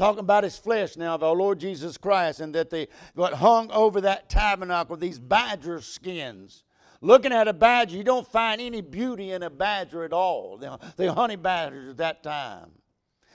talking 0.00 0.20
about 0.20 0.44
his 0.44 0.56
flesh 0.56 0.96
now 0.96 1.14
of 1.14 1.22
our 1.22 1.34
Lord 1.34 1.60
Jesus 1.60 1.98
Christ, 1.98 2.40
and 2.40 2.54
that 2.54 2.70
they 2.70 2.88
what 3.14 3.34
hung 3.34 3.70
over 3.70 4.00
that 4.00 4.30
tabernacle, 4.30 4.96
these 4.96 5.18
badger 5.18 5.82
skins. 5.82 6.64
Looking 7.02 7.32
at 7.32 7.48
a 7.48 7.52
badger, 7.52 7.98
you 7.98 8.02
don't 8.04 8.26
find 8.26 8.62
any 8.62 8.80
beauty 8.80 9.32
in 9.32 9.42
a 9.42 9.50
badger 9.50 10.02
at 10.02 10.14
all. 10.14 10.56
The, 10.56 10.78
the 10.96 11.12
honey 11.12 11.36
badgers 11.36 11.90
at 11.90 11.96
that 11.98 12.22
time. 12.22 12.70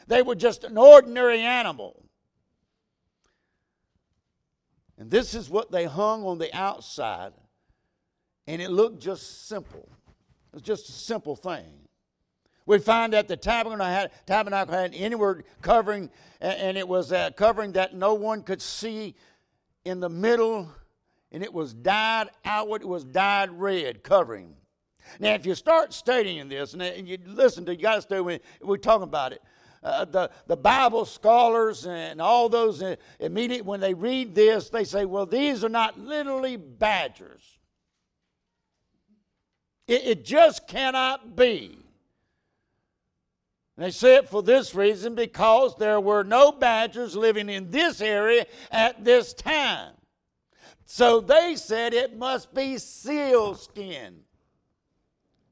They 0.08 0.24
were 0.24 0.34
just 0.34 0.64
an 0.64 0.76
ordinary 0.76 1.42
animal. 1.42 2.04
And 4.98 5.12
this 5.12 5.36
is 5.36 5.50
what 5.50 5.72
they 5.72 5.86
hung 5.86 6.24
on 6.24 6.40
the 6.40 6.52
outside, 6.56 7.34
and 8.48 8.60
it 8.60 8.72
looked 8.72 9.02
just 9.02 9.48
simple. 9.48 9.88
It 10.52 10.56
was 10.56 10.64
just 10.64 10.90
a 10.90 10.94
simple 10.94 11.36
thing. 11.36 11.85
We 12.66 12.80
find 12.80 13.14
that 13.14 13.28
the 13.28 13.38
tabernacle 13.38 13.86
had, 13.86 14.12
tabernacle 14.26 14.74
had 14.74 14.86
an 14.88 14.94
inward 14.94 15.46
covering, 15.62 16.10
and 16.42 16.78
it 16.78 16.88
was 16.88 17.12
a 17.12 17.32
covering 17.36 17.74
that 17.74 17.94
no 17.96 18.16
one 18.16 18.42
could 18.42 18.62
see 18.62 19.16
in 19.84 20.00
the 20.00 20.10
middle, 20.10 20.70
and 21.32 21.44
it 21.44 21.54
was 21.54 21.74
dyed 21.74 22.30
outward, 22.44 22.82
it 22.82 22.88
was 22.88 23.04
dyed 23.04 23.52
red 23.52 24.04
covering. 24.04 24.56
Now, 25.20 25.34
if 25.36 25.46
you 25.46 25.54
start 25.54 25.94
studying 25.94 26.50
this, 26.50 26.74
and 26.74 27.08
you 27.08 27.20
listen 27.28 27.66
to, 27.66 27.76
you 27.76 27.82
got 27.82 27.96
to 27.96 28.02
study 28.02 28.22
when 28.22 28.40
we're 28.62 28.78
talking 28.78 29.04
about 29.04 29.34
it. 29.34 29.44
Uh, 29.84 30.04
the, 30.04 30.32
the 30.48 30.58
Bible 30.58 31.06
scholars 31.06 31.86
and 31.86 32.20
all 32.20 32.50
those 32.50 32.82
uh, 32.82 32.96
immediate 33.20 33.64
when 33.64 33.80
they 33.80 33.94
read 33.94 34.34
this, 34.34 34.70
they 34.70 34.84
say, 34.84 35.06
well, 35.06 35.28
these 35.28 35.64
are 35.64 35.70
not 35.70 36.00
literally 36.00 36.58
badgers. 36.58 37.60
It, 39.88 40.04
it 40.06 40.26
just 40.26 40.68
cannot 40.68 41.36
be. 41.36 41.85
They 43.78 43.92
say 43.92 44.16
it 44.16 44.30
for 44.30 44.42
this 44.42 44.74
reason 44.74 45.16
because 45.16 45.76
there 45.76 46.00
were 46.00 46.24
no 46.24 46.52
badgers 46.52 47.16
living 47.16 47.50
in 47.50 47.72
this 47.72 48.00
area 48.00 48.46
at 48.72 49.04
this 49.04 49.34
time. 49.34 49.94
So 50.86 51.20
they 51.20 51.56
said 51.56 51.94
it 51.94 52.18
must 52.18 52.54
be 52.54 52.78
seal 52.78 53.56
skin. 53.56 54.22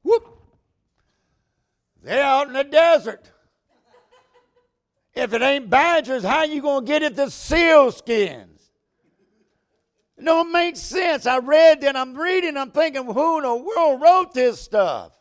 Whoop! 0.03 0.37
They're 2.01 2.23
out 2.23 2.47
in 2.47 2.53
the 2.53 2.63
desert. 2.63 3.29
If 5.13 5.33
it 5.33 5.41
ain't 5.41 5.69
badgers, 5.69 6.23
how 6.23 6.43
you 6.43 6.61
to 6.85 6.87
get 6.87 7.03
it 7.03 7.15
to 7.17 7.29
seal 7.29 7.91
skins? 7.91 8.71
No, 10.17 10.41
it 10.41 10.47
don't 10.47 10.51
sense. 10.81 11.25
I 11.25 11.39
read 11.39 11.81
that, 11.81 11.95
I'm 11.95 12.15
reading, 12.15 12.57
I'm 12.57 12.71
thinking, 12.71 13.05
who 13.05 13.37
in 13.37 13.43
the 13.43 13.55
world 13.55 14.01
wrote 14.01 14.33
this 14.33 14.59
stuff? 14.59 15.11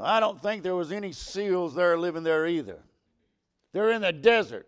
I 0.00 0.20
don't 0.20 0.40
think 0.42 0.62
there 0.62 0.74
was 0.74 0.92
any 0.92 1.12
seals 1.12 1.74
there 1.74 1.98
living 1.98 2.22
there 2.22 2.46
either. 2.46 2.78
They're 3.72 3.90
in 3.90 4.02
the 4.02 4.12
desert. 4.12 4.66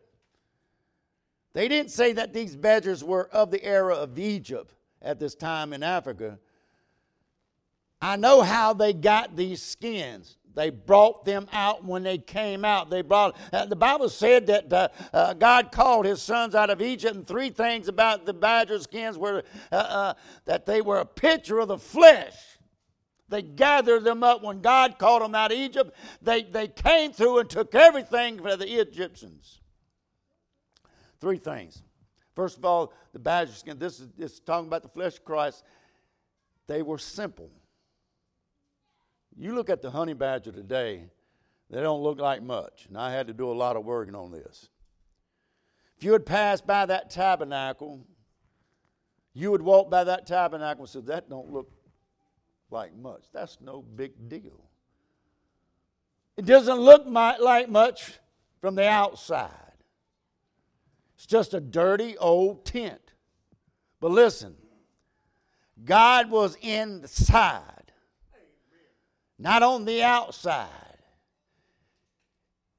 They 1.53 1.69
didn't 1.69 1.91
say 1.91 2.13
that 2.13 2.33
these 2.33 2.57
badgers 2.57 3.03
were 3.03 3.29
of 3.31 3.51
the 3.51 3.63
era 3.65 3.95
of 3.95 4.19
Egypt 4.19 4.75
at 5.03 5.19
this 5.19 5.35
time 5.35 5.73
in 5.73 5.83
Africa. 5.83 6.39
I 8.01 8.17
know 8.17 8.43
how 8.43 8.75
they 8.75 8.93
got 8.93 9.35
these 9.35 9.63
skins. 9.63 10.37
They 10.55 10.71
brought 10.71 11.25
them 11.25 11.47
out 11.53 11.85
when 11.85 12.03
they 12.03 12.19
came 12.19 12.65
out. 12.65 12.91
They 12.91 13.03
brought. 13.03 13.37
Uh, 13.53 13.67
the 13.67 13.77
Bible 13.77 14.09
said 14.09 14.47
that 14.49 14.73
uh, 14.73 14.89
uh, 15.13 15.35
God 15.35 15.71
called 15.71 16.05
His 16.05 16.21
sons 16.21 16.55
out 16.55 16.69
of 16.69 16.83
Egypt, 16.83 17.15
and 17.15 17.27
three 17.27 17.51
things 17.51 17.87
about 17.87 18.27
the 18.27 18.35
badger 18.35 18.79
skins 18.81 19.17
were 19.17 19.45
uh, 19.71 19.75
uh, 19.75 20.15
that 20.47 20.67
they 20.67 20.81
were 20.81 20.99
a 20.99 21.05
picture 21.07 21.61
of 21.61 21.69
the 21.69 21.79
flesh. 21.79 22.58
They 23.29 23.43
gathered 23.43 24.05
them 24.05 24.23
up 24.23 24.43
when 24.43 24.61
God 24.61 24.99
called 24.99 25.23
them 25.23 25.35
out 25.35 25.53
of 25.53 25.59
Egypt. 25.59 25.95
They, 26.23 26.43
they 26.43 26.69
came 26.69 27.13
through 27.13 27.41
and 27.41 27.51
took 27.51 27.75
everything 27.75 28.39
for 28.39 28.57
the 28.57 28.81
Egyptians. 28.81 29.61
Three 31.21 31.37
things. 31.37 31.83
First 32.35 32.57
of 32.57 32.65
all, 32.65 32.93
the 33.13 33.19
badger 33.19 33.53
skin. 33.53 33.79
This 33.79 34.01
is, 34.01 34.09
this 34.17 34.33
is 34.35 34.41
talking 34.41 34.69
about 34.69 34.83
the 34.83 34.89
flesh 34.89 35.15
of 35.15 35.25
Christ. 35.25 35.65
They 36.67 36.83
were 36.83 36.99
simple. 36.99 37.51
You 39.37 39.55
look 39.55 39.69
at 39.71 39.83
the 39.83 39.91
honey 39.91 40.15
badger 40.15 40.53
today, 40.53 41.05
they 41.71 41.81
don't 41.81 42.03
look 42.03 42.19
like 42.19 42.43
much. 42.43 42.87
And 42.89 42.97
I 42.97 43.13
had 43.13 43.27
to 43.27 43.35
do 43.35 43.51
a 43.51 43.53
lot 43.53 43.77
of 43.77 43.85
working 43.85 44.15
on 44.15 44.31
this. 44.31 44.69
If 45.97 46.05
you 46.05 46.13
had 46.13 46.25
passed 46.25 46.67
by 46.67 46.87
that 46.87 47.11
tabernacle, 47.11 48.07
you 49.35 49.51
would 49.51 49.63
walk 49.63 49.91
by 49.91 50.05
that 50.05 50.27
tabernacle 50.27 50.85
and 50.85 50.89
say, 50.89 51.01
That 51.01 51.29
don't 51.29 51.53
look 51.53 51.71
like 52.71 52.97
much. 52.97 53.23
That's 53.33 53.59
no 53.61 53.83
big 53.83 54.29
deal. 54.29 54.69
It 56.37 56.45
doesn't 56.45 56.79
look 56.79 57.05
like 57.07 57.69
much 57.69 58.19
from 58.61 58.75
the 58.75 58.89
outside. 58.89 59.51
It's 61.17 61.27
just 61.27 61.53
a 61.53 61.61
dirty 61.61 62.17
old 62.17 62.65
tent. 62.65 63.13
But 64.01 64.13
listen, 64.13 64.55
God 65.85 66.31
was 66.31 66.57
inside, 66.61 67.93
not 69.39 69.63
on 69.63 69.85
the 69.85 70.03
outside. 70.03 70.69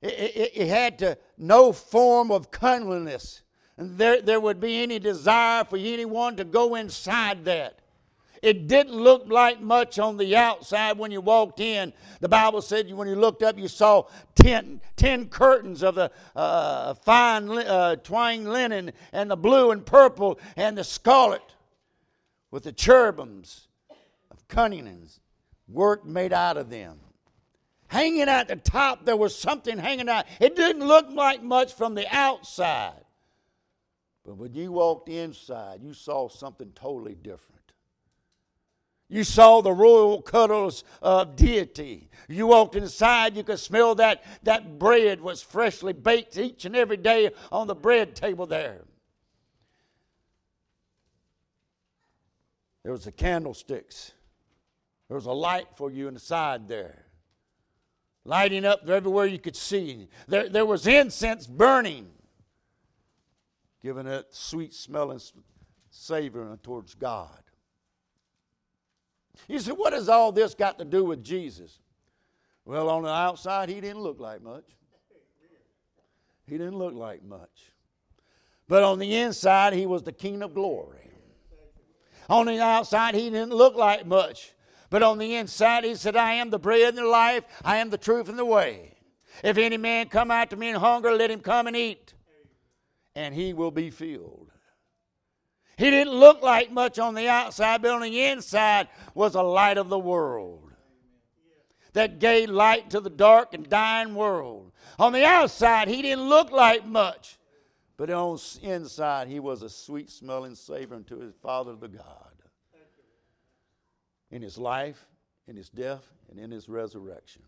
It, 0.01 0.13
it, 0.13 0.51
it, 0.55 0.67
had 0.69 0.99
to 0.99 1.17
no 1.37 1.73
form 1.73 2.31
of 2.31 2.51
cleanliness. 2.51 3.41
And 3.75 3.97
there, 3.97 4.21
there 4.21 4.39
would 4.39 4.61
be 4.61 4.81
any 4.81 4.97
desire 4.97 5.65
for 5.65 5.75
anyone 5.75 6.37
to 6.37 6.45
go 6.45 6.75
inside 6.75 7.43
that. 7.45 7.78
It 8.41 8.67
didn't 8.67 8.95
look 8.95 9.25
like 9.27 9.61
much 9.61 9.99
on 9.99 10.17
the 10.17 10.35
outside 10.35 10.97
when 10.97 11.11
you 11.11 11.21
walked 11.21 11.59
in. 11.59 11.91
The 12.21 12.29
Bible 12.29 12.61
said 12.61 12.91
when 12.93 13.07
you 13.07 13.15
looked 13.15 13.43
up, 13.43 13.57
you 13.57 13.67
saw 13.67 14.03
ten, 14.35 14.81
ten 14.95 15.27
curtains 15.27 15.83
of 15.83 15.95
the 15.95 16.11
uh, 16.35 16.93
fine 16.93 17.49
uh, 17.49 17.97
twined 17.97 18.49
linen 18.49 18.93
and 19.11 19.29
the 19.29 19.35
blue 19.35 19.71
and 19.71 19.85
purple 19.85 20.39
and 20.55 20.77
the 20.77 20.83
scarlet 20.83 21.55
with 22.51 22.63
the 22.63 22.71
cherubims 22.71 23.67
of 24.31 24.47
cunning's 24.47 25.19
work 25.67 26.05
made 26.05 26.33
out 26.33 26.57
of 26.57 26.69
them. 26.69 26.99
Hanging 27.87 28.29
at 28.29 28.47
the 28.47 28.55
top, 28.55 29.05
there 29.05 29.17
was 29.17 29.37
something 29.37 29.77
hanging 29.77 30.07
out. 30.07 30.25
It 30.39 30.55
didn't 30.55 30.87
look 30.87 31.07
like 31.09 31.41
much 31.41 31.73
from 31.73 31.95
the 31.95 32.07
outside. 32.15 33.03
But 34.23 34.37
when 34.37 34.53
you 34.53 34.71
walked 34.71 35.09
inside, 35.09 35.81
you 35.81 35.93
saw 35.93 36.29
something 36.29 36.71
totally 36.75 37.15
different. 37.15 37.58
You 39.09 39.23
saw 39.23 39.61
the 39.61 39.73
royal 39.73 40.21
cuddles 40.21 40.83
of 41.01 41.35
deity. 41.35 42.09
You 42.27 42.45
walked 42.45 42.75
inside, 42.75 43.35
you 43.35 43.43
could 43.43 43.59
smell 43.59 43.95
that 43.95 44.23
that 44.43 44.77
bread 44.77 45.19
was 45.19 45.41
freshly 45.41 45.93
baked 45.93 46.37
each 46.37 46.63
and 46.65 46.75
every 46.75 46.97
day 46.97 47.31
on 47.51 47.65
the 47.65 47.73
bread 47.73 48.15
table 48.15 48.45
there. 48.45 48.83
There 52.83 52.91
was 52.91 53.05
the 53.05 53.11
candlesticks. 53.11 54.13
There 55.07 55.15
was 55.15 55.25
a 55.25 55.31
light 55.31 55.67
for 55.75 55.89
you 55.91 56.07
inside 56.07 56.67
there, 56.67 57.05
lighting 58.25 58.63
up 58.63 58.87
everywhere 58.87 59.25
you 59.25 59.39
could 59.39 59.55
see. 59.55 60.07
There, 60.27 60.47
there 60.47 60.67
was 60.67 60.85
incense 60.85 61.47
burning, 61.47 62.09
giving 63.81 64.05
it 64.05 64.27
sweet 64.29 64.75
smelling 64.75 65.19
savor 65.89 66.59
towards 66.61 66.93
God. 66.93 67.41
You 69.47 69.59
say, 69.59 69.71
what 69.71 69.93
has 69.93 70.09
all 70.09 70.31
this 70.31 70.53
got 70.53 70.77
to 70.79 70.85
do 70.85 71.03
with 71.03 71.23
Jesus? 71.23 71.79
Well, 72.65 72.89
on 72.89 73.03
the 73.03 73.09
outside, 73.09 73.69
he 73.69 73.81
didn't 73.81 74.01
look 74.01 74.19
like 74.19 74.41
much. 74.41 74.65
He 76.45 76.57
didn't 76.57 76.77
look 76.77 76.93
like 76.93 77.23
much. 77.23 77.71
But 78.67 78.83
on 78.83 78.99
the 78.99 79.15
inside, 79.15 79.73
he 79.73 79.85
was 79.85 80.03
the 80.03 80.11
King 80.11 80.43
of 80.43 80.53
glory. 80.53 81.09
On 82.29 82.45
the 82.45 82.59
outside, 82.59 83.15
he 83.15 83.29
didn't 83.29 83.53
look 83.53 83.75
like 83.75 84.05
much. 84.05 84.53
But 84.89 85.03
on 85.03 85.17
the 85.17 85.35
inside, 85.35 85.83
he 85.83 85.95
said, 85.95 86.15
I 86.15 86.33
am 86.33 86.49
the 86.49 86.59
bread 86.59 86.89
and 86.89 86.97
the 86.97 87.05
life, 87.05 87.43
I 87.63 87.77
am 87.77 87.89
the 87.89 87.97
truth 87.97 88.29
and 88.29 88.37
the 88.37 88.45
way. 88.45 88.95
If 89.43 89.57
any 89.57 89.77
man 89.77 90.09
come 90.09 90.31
after 90.31 90.55
me 90.55 90.69
in 90.69 90.75
hunger, 90.75 91.11
let 91.11 91.31
him 91.31 91.39
come 91.41 91.67
and 91.67 91.75
eat, 91.75 92.13
and 93.15 93.33
he 93.33 93.53
will 93.53 93.71
be 93.71 93.89
filled. 93.89 94.51
He 95.79 95.89
didn't 95.89 96.13
look 96.13 96.41
like 96.41 96.73
much 96.73 96.99
on 96.99 97.13
the 97.13 97.29
outside, 97.29 97.81
but 97.81 97.91
on 97.91 98.01
the 98.01 98.25
inside 98.25 98.89
was 99.15 99.33
a 99.33 99.41
light 99.41 99.77
of 99.77 99.87
the 99.87 99.97
world 99.97 100.69
that 101.93 102.19
gave 102.19 102.49
light 102.49 102.89
to 102.89 102.99
the 102.99 103.09
dark 103.09 103.53
and 103.53 103.69
dying 103.69 104.13
world. 104.13 104.73
On 104.99 105.13
the 105.13 105.23
outside, 105.23 105.87
he 105.87 106.01
didn't 106.01 106.27
look 106.27 106.51
like 106.51 106.85
much, 106.85 107.37
but 107.95 108.09
on 108.09 108.35
the 108.35 108.59
inside, 108.69 109.29
he 109.29 109.39
was 109.39 109.61
a 109.61 109.69
sweet 109.69 110.09
smelling 110.09 110.55
savor 110.55 110.95
unto 110.95 111.17
his 111.17 111.33
Father 111.41 111.77
the 111.77 111.87
God. 111.87 112.33
In 114.31 114.41
his 114.41 114.57
life, 114.57 115.07
in 115.47 115.55
his 115.55 115.69
death, 115.69 116.11
and 116.29 116.41
in 116.41 116.51
his 116.51 116.67
resurrection. 116.67 117.43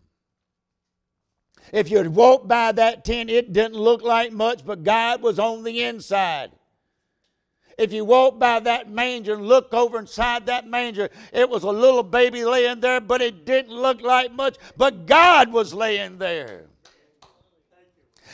If 1.70 1.90
you 1.90 2.10
walked 2.10 2.48
by 2.48 2.72
that 2.72 3.04
tent, 3.04 3.28
it 3.28 3.52
didn't 3.52 3.76
look 3.76 4.00
like 4.00 4.32
much, 4.32 4.64
but 4.64 4.84
God 4.84 5.20
was 5.20 5.38
on 5.38 5.64
the 5.64 5.82
inside. 5.82 6.50
If 7.78 7.92
you 7.92 8.04
walk 8.04 8.38
by 8.38 8.60
that 8.60 8.90
manger 8.90 9.34
and 9.34 9.46
look 9.46 9.72
over 9.72 9.98
inside 9.98 10.46
that 10.46 10.66
manger, 10.66 11.08
it 11.32 11.48
was 11.48 11.62
a 11.62 11.70
little 11.70 12.02
baby 12.02 12.44
laying 12.44 12.80
there, 12.80 13.00
but 13.00 13.22
it 13.22 13.44
didn't 13.46 13.72
look 13.72 14.02
like 14.02 14.32
much, 14.32 14.56
but 14.76 15.06
God 15.06 15.52
was 15.52 15.72
laying 15.72 16.18
there. 16.18 16.66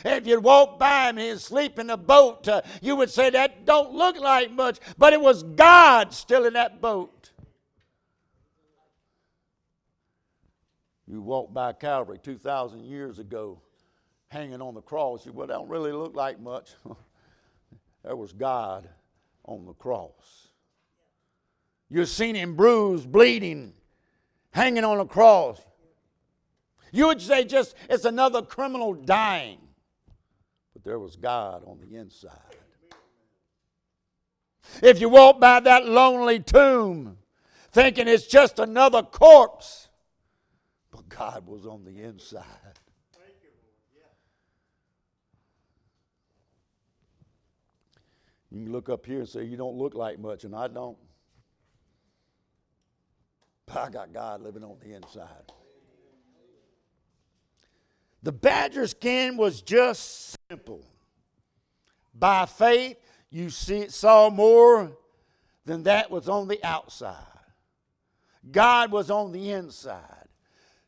If 0.04 0.26
you 0.26 0.40
walk 0.40 0.78
by 0.78 1.08
him 1.08 1.18
and 1.18 1.26
he's 1.26 1.36
asleep 1.36 1.78
in 1.78 1.90
a 1.90 1.96
boat, 1.96 2.46
uh, 2.46 2.62
you 2.80 2.94
would 2.96 3.10
say 3.10 3.30
that 3.30 3.64
don't 3.64 3.92
look 3.92 4.16
like 4.18 4.52
much, 4.52 4.78
but 4.96 5.12
it 5.12 5.20
was 5.20 5.42
God 5.42 6.12
still 6.12 6.44
in 6.46 6.52
that 6.52 6.80
boat. 6.80 7.32
You 11.06 11.22
walk 11.22 11.52
by 11.52 11.72
Calvary 11.72 12.18
2,000 12.22 12.84
years 12.84 13.18
ago, 13.18 13.60
hanging 14.28 14.60
on 14.60 14.74
the 14.74 14.82
cross. 14.82 15.24
You 15.24 15.32
well, 15.32 15.46
that 15.46 15.54
don't 15.54 15.68
really 15.68 15.90
look 15.90 16.14
like 16.14 16.38
much. 16.38 16.72
there 18.04 18.14
was 18.14 18.32
God 18.32 18.88
on 19.48 19.64
the 19.64 19.72
cross. 19.72 20.48
You've 21.88 22.08
seen 22.08 22.34
him 22.34 22.54
bruised, 22.54 23.10
bleeding, 23.10 23.72
hanging 24.50 24.84
on 24.84 25.00
a 25.00 25.06
cross. 25.06 25.60
You 26.92 27.06
would 27.06 27.20
say 27.20 27.44
just 27.44 27.74
it's 27.88 28.04
another 28.04 28.42
criminal 28.42 28.92
dying. 28.92 29.58
But 30.74 30.84
there 30.84 30.98
was 30.98 31.16
God 31.16 31.62
on 31.66 31.80
the 31.80 31.96
inside. 31.96 32.32
If 34.82 35.00
you 35.00 35.08
walk 35.08 35.40
by 35.40 35.60
that 35.60 35.86
lonely 35.86 36.40
tomb 36.40 37.16
thinking 37.72 38.06
it's 38.06 38.26
just 38.26 38.58
another 38.58 39.02
corpse, 39.02 39.88
but 40.90 41.08
God 41.08 41.46
was 41.46 41.64
on 41.64 41.84
the 41.84 42.02
inside. 42.02 42.44
You 48.50 48.64
can 48.64 48.72
look 48.72 48.88
up 48.88 49.04
here 49.04 49.20
and 49.20 49.28
say, 49.28 49.44
You 49.44 49.56
don't 49.56 49.76
look 49.76 49.94
like 49.94 50.18
much, 50.18 50.44
and 50.44 50.54
I 50.54 50.68
don't. 50.68 50.96
But 53.66 53.76
I 53.76 53.90
got 53.90 54.12
God 54.12 54.42
living 54.42 54.64
on 54.64 54.76
the 54.80 54.94
inside. 54.94 55.52
The 58.22 58.32
badger 58.32 58.86
skin 58.86 59.36
was 59.36 59.62
just 59.62 60.36
simple. 60.48 60.84
By 62.14 62.46
faith, 62.46 62.96
you 63.30 63.50
see, 63.50 63.88
saw 63.88 64.30
more 64.30 64.96
than 65.64 65.84
that 65.84 66.10
was 66.10 66.28
on 66.28 66.48
the 66.48 66.62
outside. 66.64 67.14
God 68.50 68.90
was 68.90 69.10
on 69.10 69.32
the 69.32 69.50
inside. 69.50 70.02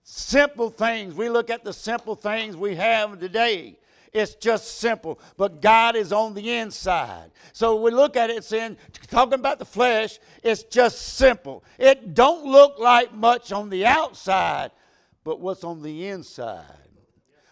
Simple 0.03 0.71
things. 0.71 1.15
We 1.15 1.29
look 1.29 1.51
at 1.51 1.63
the 1.63 1.73
simple 1.73 2.15
things 2.17 2.57
we 2.57 2.75
have 2.77 3.21
today. 3.21 3.79
It's 4.13 4.35
just 4.35 4.79
simple. 4.79 5.21
But 5.37 5.63
God 5.63 5.95
is 5.97 6.13
on 6.13 6.35
the 6.35 6.51
inside. 6.59 7.31
So 7.53 7.81
we 7.81 7.91
look 7.91 8.17
at 8.17 8.31
it 8.31 8.45
saying, 8.45 8.77
talking 9.09 9.35
about 9.35 9.59
the 9.59 9.65
flesh, 9.65 10.19
it's 10.43 10.65
just 10.65 11.01
simple. 11.01 11.65
It 11.79 12.15
don't 12.15 12.45
look 12.45 12.79
like 12.79 13.15
much 13.15 13.53
on 13.53 13.71
the 13.71 13.87
outside, 13.87 14.73
but 15.23 15.41
what's 15.41 15.65
on 15.65 15.83
the 15.83 16.09
inside. 16.09 16.65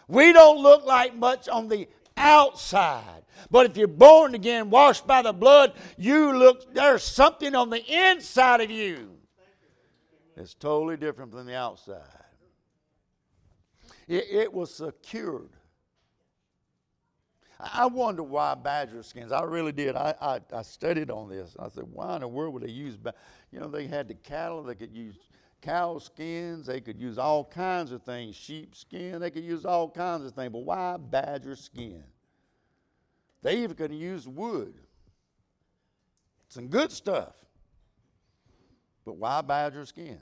We 0.07 0.33
don't 0.33 0.61
look 0.61 0.85
like 0.85 1.15
much 1.15 1.47
on 1.47 1.69
the 1.69 1.87
outside. 2.17 3.23
But 3.49 3.67
if 3.67 3.77
you're 3.77 3.87
born 3.87 4.35
again, 4.35 4.69
washed 4.69 5.07
by 5.07 5.21
the 5.21 5.31
blood, 5.31 5.73
you 5.97 6.37
look 6.37 6.73
there's 6.73 7.03
something 7.03 7.55
on 7.55 7.69
the 7.69 7.83
inside 7.85 8.61
of 8.61 8.69
you. 8.69 9.11
It's 10.35 10.53
totally 10.53 10.97
different 10.97 11.31
from 11.31 11.45
the 11.45 11.55
outside. 11.55 12.01
It, 14.07 14.25
it 14.31 14.53
was 14.53 14.73
secured 14.73 15.49
I 17.59 17.87
wonder 17.87 18.23
why 18.23 18.55
badger 18.55 19.03
skins. 19.03 19.33
I 19.33 19.41
really 19.43 19.73
did. 19.73 19.95
I, 19.95 20.15
I, 20.21 20.39
I, 20.53 20.61
studied 20.61 21.11
on 21.11 21.27
this. 21.27 21.57
I 21.59 21.67
said, 21.67 21.83
why 21.91 22.15
in 22.15 22.21
the 22.21 22.27
world 22.27 22.53
would 22.53 22.63
they 22.63 22.71
use, 22.71 22.95
badger? 22.95 23.17
you 23.51 23.59
know, 23.59 23.67
they 23.67 23.85
had 23.85 24.07
the 24.07 24.13
cattle, 24.13 24.63
they 24.63 24.75
could 24.75 24.95
use 24.95 25.15
cow 25.61 25.99
skins, 25.99 26.67
they 26.67 26.79
could 26.79 26.97
use 26.97 27.17
all 27.17 27.43
kinds 27.43 27.91
of 27.91 28.01
things, 28.03 28.35
sheep 28.35 28.75
skin, 28.75 29.19
they 29.19 29.29
could 29.29 29.43
use 29.43 29.65
all 29.65 29.89
kinds 29.89 30.23
of 30.23 30.33
things, 30.33 30.51
but 30.53 30.63
why 30.63 30.95
badger 30.97 31.57
skin? 31.57 32.03
They 33.41 33.57
even 33.57 33.75
could 33.75 33.93
use 33.93 34.25
wood. 34.25 34.73
Some 36.47 36.67
good 36.67 36.91
stuff. 36.93 37.33
But 39.05 39.17
why 39.17 39.41
badger 39.41 39.85
skin? 39.85 40.19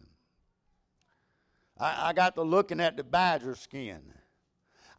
I, 1.79 2.09
I 2.09 2.13
got 2.13 2.35
to 2.35 2.41
looking 2.41 2.79
at 2.79 2.97
the 2.97 3.03
badger 3.03 3.55
skin. 3.55 4.01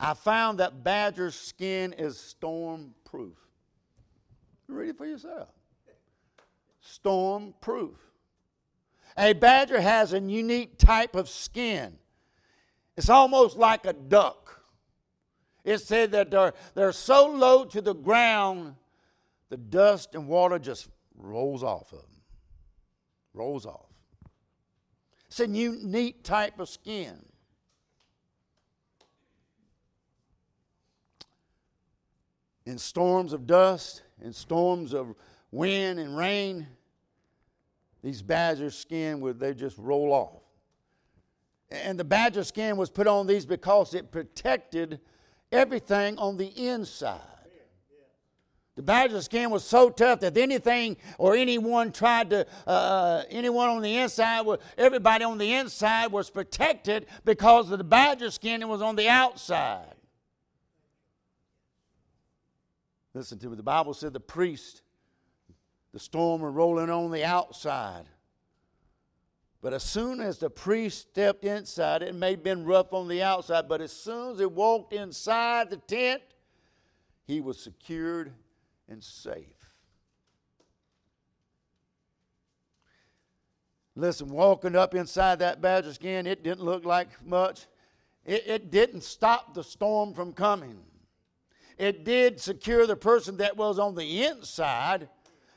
I 0.00 0.14
found 0.14 0.58
that 0.60 0.84
badger 0.84 1.30
skin 1.30 1.92
is 1.92 2.18
storm 2.18 2.94
proof. 3.04 3.36
Read 4.68 4.90
it 4.90 4.98
for 4.98 5.06
yourself. 5.06 5.48
Storm 6.80 7.54
proof. 7.60 7.96
A 9.16 9.32
badger 9.32 9.80
has 9.80 10.12
a 10.12 10.20
unique 10.20 10.78
type 10.78 11.16
of 11.16 11.28
skin. 11.28 11.98
It's 12.96 13.10
almost 13.10 13.56
like 13.56 13.86
a 13.86 13.92
duck. 13.92 14.62
It 15.64 15.78
said 15.78 16.12
that 16.12 16.30
they're, 16.30 16.54
they're 16.74 16.92
so 16.92 17.26
low 17.26 17.64
to 17.64 17.80
the 17.80 17.94
ground 17.94 18.76
the 19.50 19.56
dust 19.56 20.14
and 20.14 20.28
water 20.28 20.58
just 20.58 20.88
rolls 21.16 21.62
off 21.62 21.92
of 21.92 22.00
them. 22.00 22.22
Rolls 23.32 23.66
off. 23.66 23.86
It's 25.26 25.40
a 25.40 25.48
unique 25.48 26.22
type 26.22 26.58
of 26.58 26.68
skin. 26.68 27.24
In 32.68 32.76
storms 32.76 33.32
of 33.32 33.46
dust, 33.46 34.02
in 34.22 34.30
storms 34.34 34.92
of 34.92 35.14
wind 35.50 35.98
and 35.98 36.14
rain, 36.14 36.66
these 38.02 38.20
badger 38.20 38.68
skin 38.68 39.22
would 39.22 39.40
they 39.40 39.54
just 39.54 39.78
roll 39.78 40.12
off. 40.12 40.42
And 41.70 41.98
the 41.98 42.04
badger 42.04 42.44
skin 42.44 42.76
was 42.76 42.90
put 42.90 43.06
on 43.06 43.26
these 43.26 43.46
because 43.46 43.94
it 43.94 44.12
protected 44.12 45.00
everything 45.50 46.18
on 46.18 46.36
the 46.36 46.48
inside. 46.48 47.22
The 48.76 48.82
badger 48.82 49.22
skin 49.22 49.48
was 49.48 49.64
so 49.64 49.88
tough 49.88 50.20
that 50.20 50.36
anything 50.36 50.98
or 51.16 51.34
anyone 51.34 51.90
tried 51.90 52.28
to, 52.28 52.46
uh, 52.66 52.70
uh 52.70 53.22
anyone 53.30 53.70
on 53.70 53.80
the 53.80 53.96
inside, 53.96 54.44
everybody 54.76 55.24
on 55.24 55.38
the 55.38 55.54
inside 55.54 56.12
was 56.12 56.28
protected 56.28 57.06
because 57.24 57.70
of 57.70 57.78
the 57.78 57.84
badger 57.84 58.30
skin 58.30 58.60
that 58.60 58.68
was 58.68 58.82
on 58.82 58.94
the 58.94 59.08
outside. 59.08 59.94
Listen 63.18 63.36
to 63.40 63.50
me. 63.50 63.56
The 63.56 63.64
Bible 63.64 63.94
said 63.94 64.12
the 64.12 64.20
priest, 64.20 64.82
the 65.92 65.98
storm 65.98 66.40
were 66.40 66.52
rolling 66.52 66.88
on 66.88 67.10
the 67.10 67.24
outside. 67.24 68.04
But 69.60 69.72
as 69.72 69.82
soon 69.82 70.20
as 70.20 70.38
the 70.38 70.48
priest 70.48 71.10
stepped 71.10 71.44
inside, 71.44 72.04
it 72.04 72.14
may 72.14 72.30
have 72.30 72.44
been 72.44 72.64
rough 72.64 72.92
on 72.92 73.08
the 73.08 73.24
outside, 73.24 73.68
but 73.68 73.80
as 73.80 73.90
soon 73.90 74.34
as 74.34 74.38
he 74.38 74.46
walked 74.46 74.92
inside 74.92 75.68
the 75.68 75.78
tent, 75.78 76.22
he 77.26 77.40
was 77.40 77.58
secured 77.58 78.32
and 78.88 79.02
safe. 79.02 79.74
Listen, 83.96 84.28
walking 84.28 84.76
up 84.76 84.94
inside 84.94 85.40
that 85.40 85.60
badger 85.60 85.92
skin, 85.92 86.24
it 86.24 86.44
didn't 86.44 86.64
look 86.64 86.84
like 86.84 87.08
much. 87.26 87.66
It, 88.24 88.44
it 88.46 88.70
didn't 88.70 89.02
stop 89.02 89.54
the 89.54 89.64
storm 89.64 90.14
from 90.14 90.32
coming. 90.32 90.78
It 91.78 92.04
did 92.04 92.40
secure 92.40 92.86
the 92.86 92.96
person 92.96 93.36
that 93.36 93.56
was 93.56 93.78
on 93.78 93.94
the 93.94 94.24
inside 94.24 95.08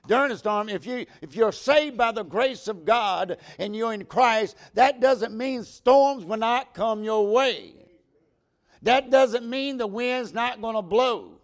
during 0.07 0.29
the 0.29 0.37
storm. 0.37 0.69
If, 0.69 0.85
you, 0.85 1.05
if 1.21 1.35
you're 1.35 1.51
saved 1.51 1.97
by 1.97 2.11
the 2.11 2.23
grace 2.23 2.67
of 2.67 2.85
God 2.85 3.37
and 3.57 3.75
you're 3.75 3.93
in 3.93 4.05
Christ, 4.05 4.55
that 4.75 5.01
doesn't 5.01 5.35
mean 5.35 5.63
storms 5.63 6.23
will 6.23 6.37
not 6.37 6.73
come 6.73 7.03
your 7.03 7.27
way. 7.27 7.73
That 8.83 9.09
doesn't 9.09 9.47
mean 9.47 9.77
the 9.77 9.87
wind's 9.87 10.33
not 10.33 10.61
going 10.61 10.75
to 10.75 10.81
blow. 10.81 11.39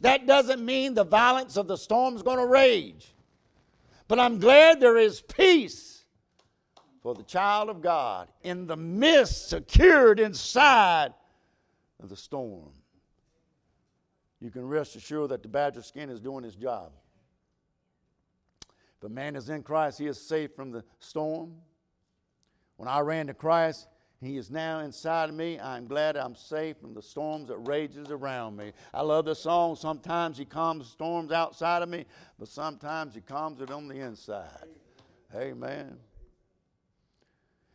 That 0.00 0.26
doesn't 0.26 0.64
mean 0.64 0.94
the 0.94 1.04
violence 1.04 1.56
of 1.56 1.68
the 1.68 1.76
storm's 1.76 2.22
going 2.22 2.38
to 2.38 2.46
rage. 2.46 3.14
But 4.06 4.18
I'm 4.18 4.38
glad 4.38 4.80
there 4.80 4.96
is 4.96 5.20
peace 5.22 6.04
for 7.00 7.14
the 7.14 7.22
child 7.22 7.70
of 7.70 7.80
God 7.80 8.28
in 8.42 8.66
the 8.66 8.76
midst, 8.76 9.48
secured 9.48 10.20
inside 10.20 11.14
of 12.02 12.08
the 12.08 12.16
storm. 12.16 12.72
You 14.44 14.50
can 14.50 14.68
rest 14.68 14.94
assured 14.94 15.30
that 15.30 15.42
the 15.42 15.48
badger 15.48 15.80
skin 15.80 16.10
is 16.10 16.20
doing 16.20 16.44
his 16.44 16.54
job. 16.54 16.92
If 18.98 19.04
a 19.04 19.08
man 19.08 19.36
is 19.36 19.48
in 19.48 19.62
Christ, 19.62 19.98
he 19.98 20.06
is 20.06 20.20
safe 20.20 20.54
from 20.54 20.70
the 20.70 20.84
storm. 20.98 21.54
When 22.76 22.86
I 22.86 23.00
ran 23.00 23.28
to 23.28 23.32
Christ, 23.32 23.88
he 24.20 24.36
is 24.36 24.50
now 24.50 24.80
inside 24.80 25.30
of 25.30 25.34
me. 25.34 25.58
I'm 25.58 25.86
glad 25.86 26.18
I'm 26.18 26.34
safe 26.34 26.76
from 26.76 26.92
the 26.92 27.00
storms 27.00 27.48
that 27.48 27.56
rages 27.56 28.10
around 28.10 28.58
me. 28.58 28.72
I 28.92 29.00
love 29.00 29.24
the 29.24 29.34
song. 29.34 29.76
Sometimes 29.76 30.36
he 30.36 30.44
calms 30.44 30.90
storms 30.90 31.32
outside 31.32 31.80
of 31.80 31.88
me, 31.88 32.04
but 32.38 32.48
sometimes 32.48 33.14
he 33.14 33.22
calms 33.22 33.62
it 33.62 33.70
on 33.70 33.88
the 33.88 33.96
inside. 33.96 34.68
Amen. 35.34 35.96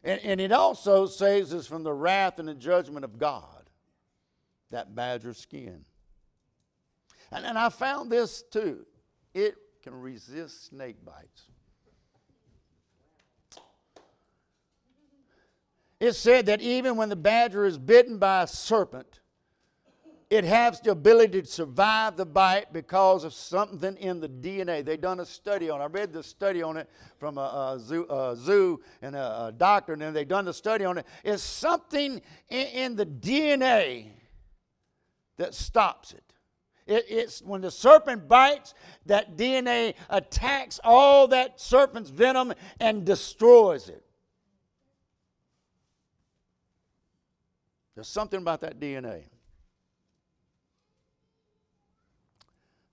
And, 0.04 0.22
and 0.24 0.40
it 0.40 0.52
also 0.52 1.08
saves 1.08 1.52
us 1.52 1.66
from 1.66 1.82
the 1.82 1.94
wrath 1.94 2.38
and 2.38 2.48
the 2.48 2.54
judgment 2.54 3.06
of 3.06 3.18
God, 3.18 3.72
that 4.70 4.94
badger 4.94 5.34
skin. 5.34 5.84
And, 7.32 7.46
and 7.46 7.58
I 7.58 7.70
found 7.70 8.12
this 8.12 8.42
too. 8.42 8.86
It 9.34 9.56
can 9.84 9.94
resist 9.94 10.68
snake 10.70 11.04
bites. 11.06 11.50
it 16.00 16.14
said 16.14 16.46
that 16.46 16.62
even 16.62 16.96
when 16.96 17.10
the 17.10 17.16
badger 17.16 17.66
is 17.66 17.78
bitten 17.78 18.18
by 18.18 18.44
a 18.44 18.48
serpent, 18.48 19.20
it 20.30 20.44
has 20.44 20.80
the 20.80 20.92
ability 20.92 21.42
to 21.42 21.48
survive 21.48 22.16
the 22.16 22.26
bite 22.26 22.72
because 22.72 23.24
of 23.24 23.34
something 23.34 23.98
in 23.98 24.20
the 24.20 24.30
DNA. 24.30 24.86
They've 24.86 25.02
done 25.02 25.20
a 25.20 25.26
study 25.26 25.70
on 25.70 25.82
it. 25.82 25.86
I 25.86 25.88
read 25.88 26.14
the 26.14 26.22
study 26.24 26.62
on 26.62 26.78
it 26.78 26.88
from 27.18 27.38
a, 27.38 27.76
a, 27.76 27.80
zoo, 27.80 28.06
a 28.10 28.36
zoo, 28.38 28.80
and 29.02 29.16
a, 29.16 29.48
a, 29.48 29.52
doctor, 29.52 29.94
and 29.94 30.02
then 30.02 30.14
they've 30.14 30.28
done 30.28 30.46
the 30.46 30.54
study 30.54 30.86
on 30.86 31.00
it. 31.00 31.08
It's 31.24 31.42
something 31.42 32.22
in, 32.48 32.68
in 32.68 32.96
the 32.96 33.08
DNA 33.08 34.12
that 35.38 35.56
stops 35.56 36.14
it. 36.14 36.29
It. 36.90 37.06
It's 37.08 37.42
when 37.42 37.62
the 37.62 37.72
serpent 37.72 38.28
bites, 38.28 38.74
that 39.06 39.38
DNA 39.38 39.96
attacks 40.10 40.80
all 40.84 41.28
that 41.30 41.60
serpent's 41.60 42.10
venom 42.10 42.54
and 42.80 43.06
destroys 43.06 43.90
it. 43.90 44.04
There's 47.96 48.08
something 48.08 48.42
about 48.42 48.62
that 48.62 48.80
DNA. 48.80 49.24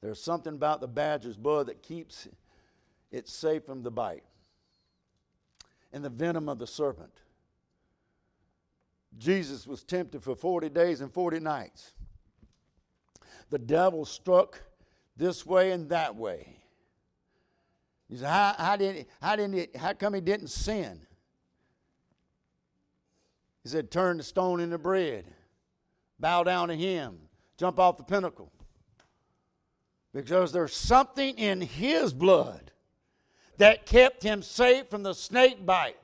There's 0.00 0.20
something 0.20 0.54
about 0.54 0.80
the 0.80 0.88
badger's 0.88 1.36
blood 1.36 1.66
that 1.66 1.82
keeps 1.82 2.28
it 3.10 3.28
safe 3.28 3.64
from 3.64 3.82
the 3.82 3.90
bite 3.90 4.24
and 5.92 6.04
the 6.04 6.10
venom 6.10 6.48
of 6.48 6.58
the 6.58 6.66
serpent. 6.66 7.12
Jesus 9.18 9.66
was 9.66 9.82
tempted 9.82 10.22
for 10.22 10.34
40 10.34 10.68
days 10.68 11.00
and 11.00 11.12
40 11.12 11.40
nights. 11.40 11.95
The 13.50 13.58
devil 13.58 14.04
struck 14.04 14.60
this 15.16 15.46
way 15.46 15.72
and 15.72 15.88
that 15.90 16.16
way. 16.16 16.56
He 18.08 18.16
said, 18.16 18.28
How, 18.28 18.54
how, 18.58 18.76
did, 18.76 19.06
how, 19.20 19.36
did 19.36 19.54
he, 19.54 19.78
how 19.78 19.92
come 19.92 20.14
he 20.14 20.20
didn't 20.20 20.48
sin? 20.48 21.00
He 23.62 23.68
said, 23.68 23.90
Turn 23.90 24.18
the 24.18 24.22
stone 24.22 24.60
into 24.60 24.78
bread, 24.78 25.24
bow 26.18 26.44
down 26.44 26.68
to 26.68 26.76
him, 26.76 27.18
jump 27.56 27.78
off 27.78 27.96
the 27.96 28.04
pinnacle. 28.04 28.52
Because 30.12 30.52
there's 30.52 30.74
something 30.74 31.36
in 31.36 31.60
his 31.60 32.12
blood 32.14 32.70
that 33.58 33.86
kept 33.86 34.22
him 34.22 34.42
safe 34.42 34.88
from 34.88 35.02
the 35.02 35.14
snake 35.14 35.66
bite. 35.66 35.96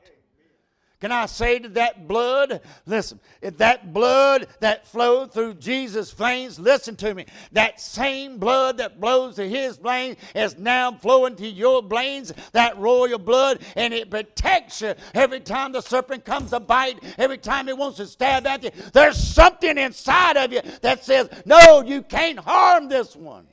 Can 1.03 1.11
I 1.11 1.27
say 1.27 1.59
to 1.59 1.69
that 1.71 2.07
blood, 2.07 2.61
listen, 2.87 3.19
if 3.41 3.59
that 3.59 3.93
blood 3.93 4.47
that 4.61 4.87
flowed 4.87 5.33
through 5.33 5.55
Jesus' 5.55 6.13
veins, 6.13 6.61
listen 6.61 6.95
to 6.95 7.13
me, 7.13 7.27
that 7.51 7.81
same 7.81 8.39
blood 8.39 8.77
that 8.77 9.01
flows 9.01 9.35
to 9.35 9.49
his 9.49 9.79
veins 9.79 10.17
is 10.33 10.57
now 10.59 10.93
flowing 10.93 11.35
to 11.35 11.49
your 11.49 11.83
veins, 11.83 12.33
that 12.53 12.79
royal 12.79 13.19
blood, 13.19 13.59
and 13.75 13.93
it 13.93 14.11
protects 14.11 14.81
you 14.81 14.95
every 15.13 15.41
time 15.41 15.73
the 15.73 15.81
serpent 15.81 16.25
comes 16.25 16.51
to 16.51 16.61
bite, 16.61 17.03
every 17.19 17.39
time 17.39 17.69
it 17.69 17.77
wants 17.77 17.97
to 17.97 18.07
stab 18.07 18.47
at 18.47 18.63
you. 18.63 18.71
There's 18.93 19.19
something 19.19 19.77
inside 19.77 20.37
of 20.37 20.53
you 20.53 20.61
that 20.83 21.05
says, 21.05 21.29
no, 21.45 21.83
you 21.83 22.03
can't 22.03 22.39
harm 22.39 22.89
this 22.89 23.17
one. 23.17 23.49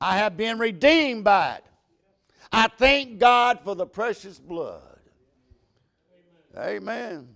I 0.00 0.18
have 0.18 0.36
been 0.36 0.60
redeemed 0.60 1.24
by 1.24 1.56
it. 1.56 1.64
I 2.52 2.68
thank 2.68 3.18
God 3.18 3.62
for 3.64 3.74
the 3.74 3.84
precious 3.84 4.38
blood. 4.38 4.93
Amen. 6.56 7.28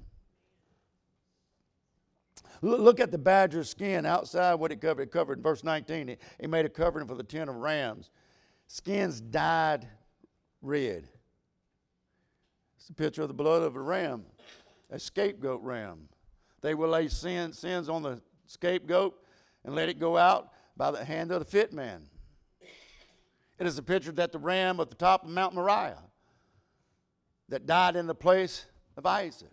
Look 2.60 2.98
at 2.98 3.12
the 3.12 3.18
badger 3.18 3.62
skin 3.62 4.04
outside 4.04 4.54
what 4.54 4.72
it 4.72 4.80
covered. 4.80 5.02
It 5.02 5.12
covered, 5.12 5.38
in 5.38 5.42
verse 5.42 5.62
19, 5.62 6.16
he 6.40 6.46
made 6.46 6.64
a 6.64 6.68
covering 6.68 7.06
for 7.06 7.14
the 7.14 7.22
tent 7.22 7.48
of 7.48 7.56
rams. 7.56 8.10
Skins 8.66 9.20
dyed 9.20 9.86
red. 10.60 11.08
It's 12.76 12.88
a 12.90 12.94
picture 12.94 13.22
of 13.22 13.28
the 13.28 13.34
blood 13.34 13.62
of 13.62 13.76
a 13.76 13.80
ram, 13.80 14.24
a 14.90 14.98
scapegoat 14.98 15.62
ram. 15.62 16.08
They 16.60 16.74
will 16.74 16.88
lay 16.88 17.08
sin, 17.08 17.52
sins 17.52 17.88
on 17.88 18.02
the 18.02 18.20
scapegoat 18.46 19.14
and 19.64 19.74
let 19.74 19.88
it 19.88 19.98
go 19.98 20.16
out 20.16 20.50
by 20.76 20.90
the 20.90 21.04
hand 21.04 21.30
of 21.30 21.40
the 21.40 21.44
fit 21.44 21.72
man. 21.72 22.02
It 23.58 23.66
is 23.66 23.78
a 23.78 23.82
picture 23.82 24.12
that 24.12 24.32
the 24.32 24.38
ram 24.38 24.80
at 24.80 24.88
the 24.88 24.96
top 24.96 25.24
of 25.24 25.30
Mount 25.30 25.54
Moriah 25.54 26.02
that 27.48 27.66
died 27.66 27.96
in 27.96 28.06
the 28.06 28.14
place 28.14 28.66
of 28.98 29.06
Isaac. 29.06 29.48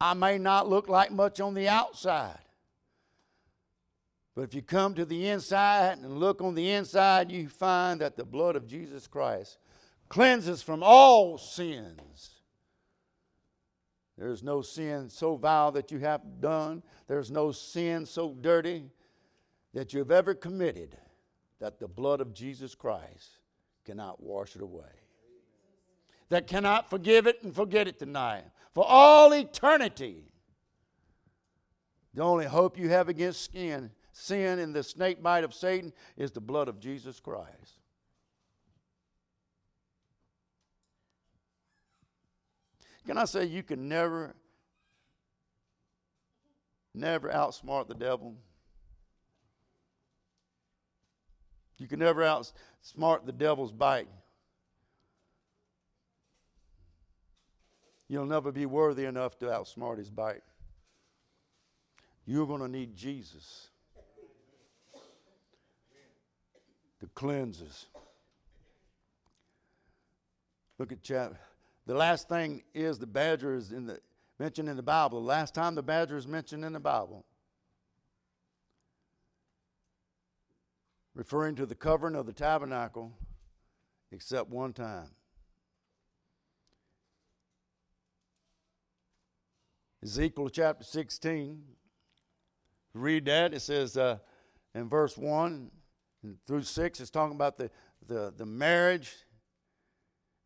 I 0.00 0.14
may 0.14 0.38
not 0.38 0.68
look 0.68 0.88
like 0.88 1.10
much 1.10 1.40
on 1.40 1.54
the 1.54 1.68
outside, 1.68 2.38
but 4.36 4.42
if 4.42 4.54
you 4.54 4.62
come 4.62 4.94
to 4.94 5.04
the 5.04 5.28
inside 5.28 5.98
and 5.98 6.18
look 6.18 6.40
on 6.40 6.54
the 6.54 6.70
inside, 6.70 7.32
you 7.32 7.48
find 7.48 8.00
that 8.00 8.16
the 8.16 8.24
blood 8.24 8.54
of 8.54 8.68
Jesus 8.68 9.08
Christ 9.08 9.58
cleanses 10.08 10.62
from 10.62 10.82
all 10.84 11.38
sins. 11.38 12.30
There's 14.16 14.42
no 14.42 14.62
sin 14.62 15.08
so 15.08 15.36
vile 15.36 15.72
that 15.72 15.90
you 15.90 15.98
have 16.00 16.40
done. 16.40 16.82
There's 17.06 17.30
no 17.30 17.50
sin 17.50 18.06
so 18.06 18.34
dirty 18.40 18.84
that 19.74 19.92
you've 19.92 20.10
ever 20.10 20.34
committed 20.34 20.96
that 21.58 21.78
the 21.78 21.88
blood 21.88 22.20
of 22.20 22.34
Jesus 22.34 22.74
Christ 22.74 23.38
cannot 23.84 24.22
wash 24.22 24.54
it 24.54 24.62
away. 24.62 25.07
That 26.30 26.46
cannot 26.46 26.90
forgive 26.90 27.26
it 27.26 27.42
and 27.42 27.54
forget 27.54 27.88
it 27.88 27.98
tonight. 27.98 28.44
For 28.74 28.84
all 28.86 29.32
eternity. 29.32 30.24
The 32.14 32.22
only 32.22 32.46
hope 32.46 32.78
you 32.78 32.88
have 32.90 33.08
against 33.08 33.42
skin, 33.42 33.90
sin 34.12 34.58
and 34.58 34.74
the 34.74 34.82
snake 34.82 35.22
bite 35.22 35.44
of 35.44 35.54
Satan 35.54 35.92
is 36.16 36.32
the 36.32 36.40
blood 36.40 36.68
of 36.68 36.80
Jesus 36.80 37.20
Christ. 37.20 37.78
Can 43.06 43.16
I 43.16 43.24
say 43.24 43.46
you 43.46 43.62
can 43.62 43.88
never, 43.88 44.34
never 46.94 47.30
outsmart 47.30 47.88
the 47.88 47.94
devil? 47.94 48.36
You 51.78 51.86
can 51.86 52.00
never 52.00 52.20
outsmart 52.20 53.24
the 53.24 53.32
devil's 53.32 53.72
bite. 53.72 54.08
You'll 58.08 58.26
never 58.26 58.50
be 58.50 58.66
worthy 58.66 59.04
enough 59.04 59.38
to 59.38 59.46
outsmart 59.46 59.98
his 59.98 60.10
bite. 60.10 60.42
You're 62.24 62.46
going 62.46 62.60
to 62.60 62.68
need 62.68 62.96
Jesus 62.96 63.68
to 67.00 67.06
cleanse 67.14 67.62
us. 67.62 67.86
Look 70.78 70.92
at 70.92 71.02
chapter. 71.02 71.38
The 71.86 71.94
last 71.94 72.28
thing 72.28 72.62
is 72.74 72.98
the 72.98 73.06
badger 73.06 73.54
is 73.54 73.72
in 73.72 73.86
the, 73.86 73.98
mentioned 74.38 74.68
in 74.68 74.76
the 74.76 74.82
Bible. 74.82 75.20
The 75.20 75.26
last 75.26 75.54
time 75.54 75.74
the 75.74 75.82
badger 75.82 76.16
is 76.16 76.26
mentioned 76.26 76.64
in 76.64 76.72
the 76.72 76.80
Bible 76.80 77.24
referring 81.18 81.56
to 81.56 81.66
the 81.66 81.74
covering 81.74 82.14
of 82.14 82.26
the 82.26 82.32
tabernacle, 82.32 83.12
except 84.12 84.48
one 84.50 84.72
time. 84.72 85.08
Ezekiel 90.02 90.48
chapter 90.48 90.84
16. 90.84 91.60
Read 92.94 93.24
that. 93.24 93.52
It 93.52 93.60
says 93.60 93.96
uh, 93.96 94.18
in 94.74 94.88
verse 94.88 95.16
1 95.16 95.70
through 96.46 96.62
6, 96.62 97.00
it's 97.00 97.10
talking 97.10 97.34
about 97.34 97.58
the, 97.58 97.70
the, 98.06 98.32
the 98.36 98.46
marriage. 98.46 99.12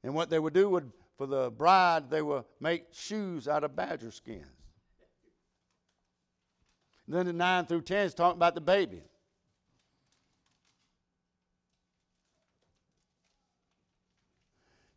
And 0.02 0.14
what 0.14 0.30
they 0.30 0.38
would 0.38 0.54
do 0.54 0.68
would, 0.70 0.90
for 1.18 1.26
the 1.26 1.50
bride, 1.50 2.10
they 2.10 2.22
would 2.22 2.44
make 2.60 2.86
shoes 2.92 3.46
out 3.46 3.62
of 3.62 3.76
badger 3.76 4.10
skins. 4.10 4.46
Then 7.06 7.26
the 7.26 7.32
9 7.32 7.66
through 7.66 7.82
10 7.82 8.06
is 8.06 8.14
talking 8.14 8.38
about 8.38 8.54
the 8.54 8.60
baby. 8.60 9.02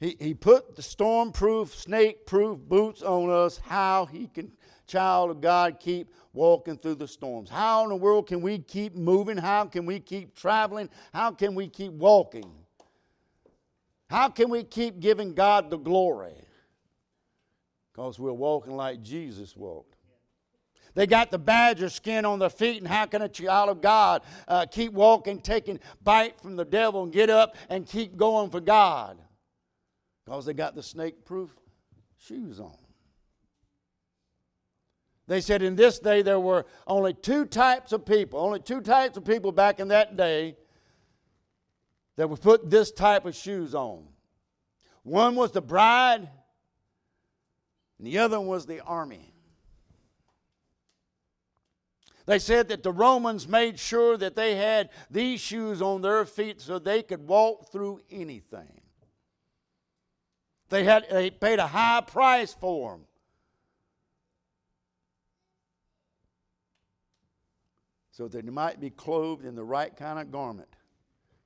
He, 0.05 0.15
he 0.19 0.33
put 0.35 0.75
the 0.75 0.83
storm 0.83 1.31
proof, 1.31 1.73
snake 1.73 2.27
proof 2.27 2.59
boots 2.59 3.01
on 3.01 3.31
us. 3.31 3.57
How 3.57 4.05
he 4.05 4.27
can, 4.27 4.51
child 4.85 5.31
of 5.31 5.41
God, 5.41 5.79
keep 5.79 6.11
walking 6.31 6.77
through 6.77 6.95
the 6.95 7.07
storms. 7.07 7.49
How 7.49 7.81
in 7.81 7.89
the 7.89 7.95
world 7.95 8.27
can 8.27 8.39
we 8.41 8.59
keep 8.59 8.95
moving? 8.95 9.35
How 9.35 9.65
can 9.65 9.83
we 9.83 9.99
keep 9.99 10.35
traveling? 10.35 10.91
How 11.11 11.31
can 11.31 11.55
we 11.55 11.67
keep 11.67 11.91
walking? 11.91 12.45
How 14.07 14.29
can 14.29 14.51
we 14.51 14.63
keep 14.63 14.99
giving 14.99 15.33
God 15.33 15.71
the 15.71 15.77
glory? 15.77 16.35
Because 17.91 18.19
we're 18.19 18.31
walking 18.31 18.75
like 18.75 19.01
Jesus 19.01 19.57
walked. 19.57 19.95
They 20.93 21.07
got 21.07 21.31
the 21.31 21.39
badger 21.39 21.89
skin 21.89 22.25
on 22.25 22.37
their 22.37 22.51
feet, 22.51 22.77
and 22.77 22.87
how 22.87 23.07
can 23.07 23.23
a 23.23 23.27
child 23.27 23.69
of 23.69 23.81
God 23.81 24.21
uh, 24.47 24.67
keep 24.67 24.93
walking, 24.93 25.41
taking 25.41 25.79
bite 26.03 26.39
from 26.39 26.55
the 26.55 26.63
devil, 26.63 27.01
and 27.01 27.11
get 27.11 27.31
up 27.31 27.55
and 27.69 27.87
keep 27.87 28.15
going 28.17 28.51
for 28.51 28.59
God? 28.59 29.17
Because 30.25 30.45
they 30.45 30.53
got 30.53 30.75
the 30.75 30.83
snake 30.83 31.23
proof 31.25 31.51
shoes 32.17 32.59
on. 32.59 32.75
They 35.27 35.41
said 35.41 35.61
in 35.61 35.75
this 35.75 35.99
day 35.99 36.21
there 36.21 36.39
were 36.39 36.65
only 36.85 37.13
two 37.13 37.45
types 37.45 37.91
of 37.91 38.05
people, 38.05 38.39
only 38.39 38.59
two 38.59 38.81
types 38.81 39.17
of 39.17 39.25
people 39.25 39.51
back 39.51 39.79
in 39.79 39.87
that 39.89 40.17
day 40.17 40.55
that 42.15 42.29
would 42.29 42.41
put 42.41 42.69
this 42.69 42.91
type 42.91 43.25
of 43.25 43.35
shoes 43.35 43.73
on. 43.73 44.05
One 45.03 45.35
was 45.35 45.51
the 45.51 45.61
bride, 45.61 46.27
and 47.97 48.07
the 48.07 48.17
other 48.19 48.39
was 48.39 48.65
the 48.65 48.81
army. 48.81 49.33
They 52.25 52.39
said 52.39 52.69
that 52.69 52.81
the 52.81 52.91
Romans 52.91 53.47
made 53.47 53.79
sure 53.79 54.17
that 54.17 54.35
they 54.35 54.55
had 54.55 54.89
these 55.11 55.39
shoes 55.39 55.81
on 55.81 56.01
their 56.01 56.25
feet 56.25 56.59
so 56.59 56.79
they 56.79 57.03
could 57.03 57.27
walk 57.27 57.71
through 57.71 58.01
anything. 58.09 58.81
They, 60.69 60.83
had, 60.83 61.05
they 61.09 61.29
paid 61.29 61.59
a 61.59 61.67
high 61.67 62.01
price 62.01 62.53
for 62.53 62.91
them. 62.91 63.01
So 68.11 68.27
that 68.27 68.45
they 68.45 68.51
might 68.51 68.79
be 68.79 68.89
clothed 68.89 69.45
in 69.45 69.55
the 69.55 69.63
right 69.63 69.95
kind 69.95 70.19
of 70.19 70.31
garment, 70.31 70.69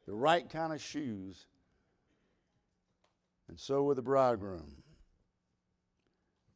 the 0.06 0.14
right 0.14 0.48
kind 0.48 0.72
of 0.72 0.82
shoes, 0.82 1.48
and 3.48 3.60
so 3.60 3.84
with 3.84 3.96
the 3.96 4.04
bridegroom 4.04 4.84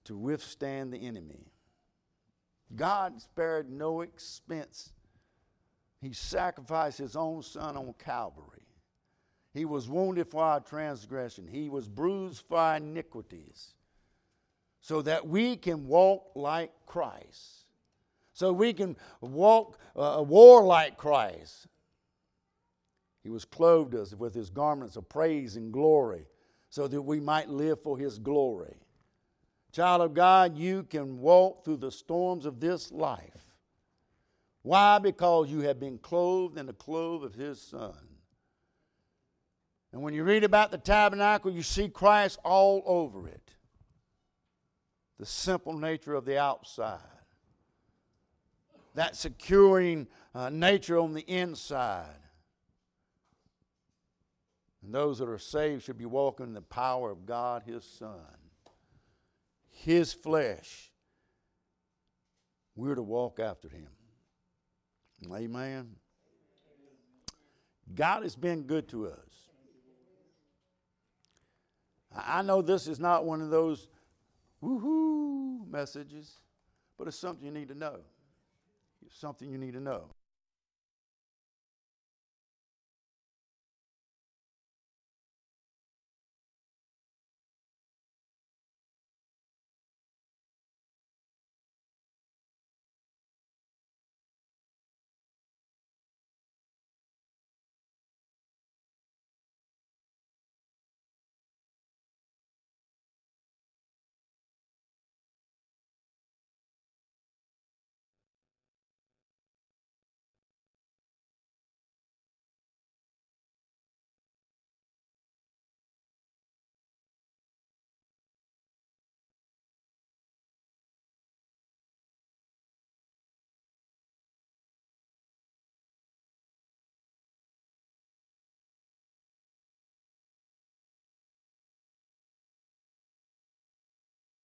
to 0.06 0.16
withstand 0.16 0.94
the 0.94 1.08
enemy. 1.08 1.52
God 2.76 3.22
spared 3.22 3.70
no 3.70 4.02
expense. 4.02 4.92
He 6.02 6.14
sacrificed 6.14 6.98
his 6.98 7.16
own 7.16 7.42
son 7.42 7.78
on 7.78 7.94
Calvary. 7.98 8.63
He 9.54 9.66
was 9.66 9.88
wounded 9.88 10.28
for 10.28 10.44
our 10.44 10.60
transgression, 10.60 11.48
He 11.48 11.70
was 11.70 11.88
bruised 11.88 12.44
for 12.48 12.58
our 12.58 12.78
iniquities, 12.78 13.74
so 14.82 15.02
that 15.04 15.28
we 15.28 15.56
can 15.56 15.88
walk 15.88 16.32
like 16.36 16.72
Christ, 16.86 17.66
so 18.34 18.52
we 18.52 18.74
can 18.74 18.98
walk 19.22 19.78
uh, 19.96 20.24
war 20.26 20.64
like 20.64 20.98
Christ. 20.98 21.68
He 23.22 23.30
was 23.30 23.46
clothed 23.46 23.96
us 23.96 24.14
with 24.14 24.34
His 24.34 24.50
garments 24.50 24.96
of 24.96 25.08
praise 25.08 25.56
and 25.56 25.72
glory, 25.72 26.26
so 26.70 26.88
that 26.88 27.02
we 27.02 27.20
might 27.20 27.48
live 27.48 27.82
for 27.82 27.98
His 27.98 28.18
glory. 28.18 28.76
Child 29.72 30.02
of 30.02 30.14
God, 30.14 30.58
you 30.58 30.84
can 30.84 31.20
walk 31.20 31.64
through 31.64 31.78
the 31.78 31.92
storms 31.92 32.46
of 32.46 32.60
this 32.60 32.92
life. 32.92 33.56
Why? 34.64 34.98
Because 35.00 35.50
you 35.50 35.62
have 35.62 35.80
been 35.80 36.00
clothed 36.00 36.58
in 36.58 36.66
the 36.66 36.74
clothes 36.74 37.24
of 37.24 37.36
His 37.36 37.62
Son. 37.62 37.94
And 39.94 40.02
when 40.02 40.16
you 40.16 40.24
read 40.24 40.44
about 40.44 40.72
the 40.72 40.80
tabernacle, 40.80 41.52
you 41.52 41.62
see 41.62 41.88
Christ 41.88 42.40
all 42.44 42.82
over 42.88 43.28
it. 43.28 43.52
The 45.20 45.26
simple 45.28 45.74
nature 45.74 46.16
of 46.16 46.26
the 46.26 46.40
outside, 46.40 47.00
that 48.96 49.16
securing 49.16 50.08
uh, 50.34 50.50
nature 50.50 50.98
on 50.98 51.14
the 51.14 51.22
inside. 51.22 52.08
And 54.84 54.94
those 54.94 55.20
that 55.20 55.30
are 55.30 55.38
saved 55.38 55.84
should 55.84 56.00
be 56.00 56.08
walking 56.08 56.48
in 56.48 56.54
the 56.54 56.62
power 56.62 57.12
of 57.12 57.28
God, 57.28 57.62
His 57.64 57.86
Son, 57.86 58.18
His 59.70 60.12
flesh. 60.12 60.92
We're 62.76 62.96
to 62.96 63.04
walk 63.04 63.40
after 63.40 63.70
Him. 63.70 63.90
Amen. 65.32 65.92
God 67.94 68.24
has 68.24 68.36
been 68.36 68.64
good 68.64 68.90
to 68.90 69.08
us. 69.08 69.43
I 72.16 72.42
know 72.42 72.62
this 72.62 72.88
is 72.88 73.00
not 73.00 73.26
one 73.26 73.42
of 73.42 73.50
those 73.50 73.88
woohoo 74.62 75.68
messages, 75.70 76.40
but 76.98 77.08
it's 77.08 77.18
something 77.18 77.46
you 77.46 77.52
need 77.52 77.70
to 77.70 77.76
know. 77.76 77.98
It's 79.06 79.20
something 79.20 79.50
you 79.50 79.58
need 79.58 79.74
to 79.74 79.80
know. 79.80 80.06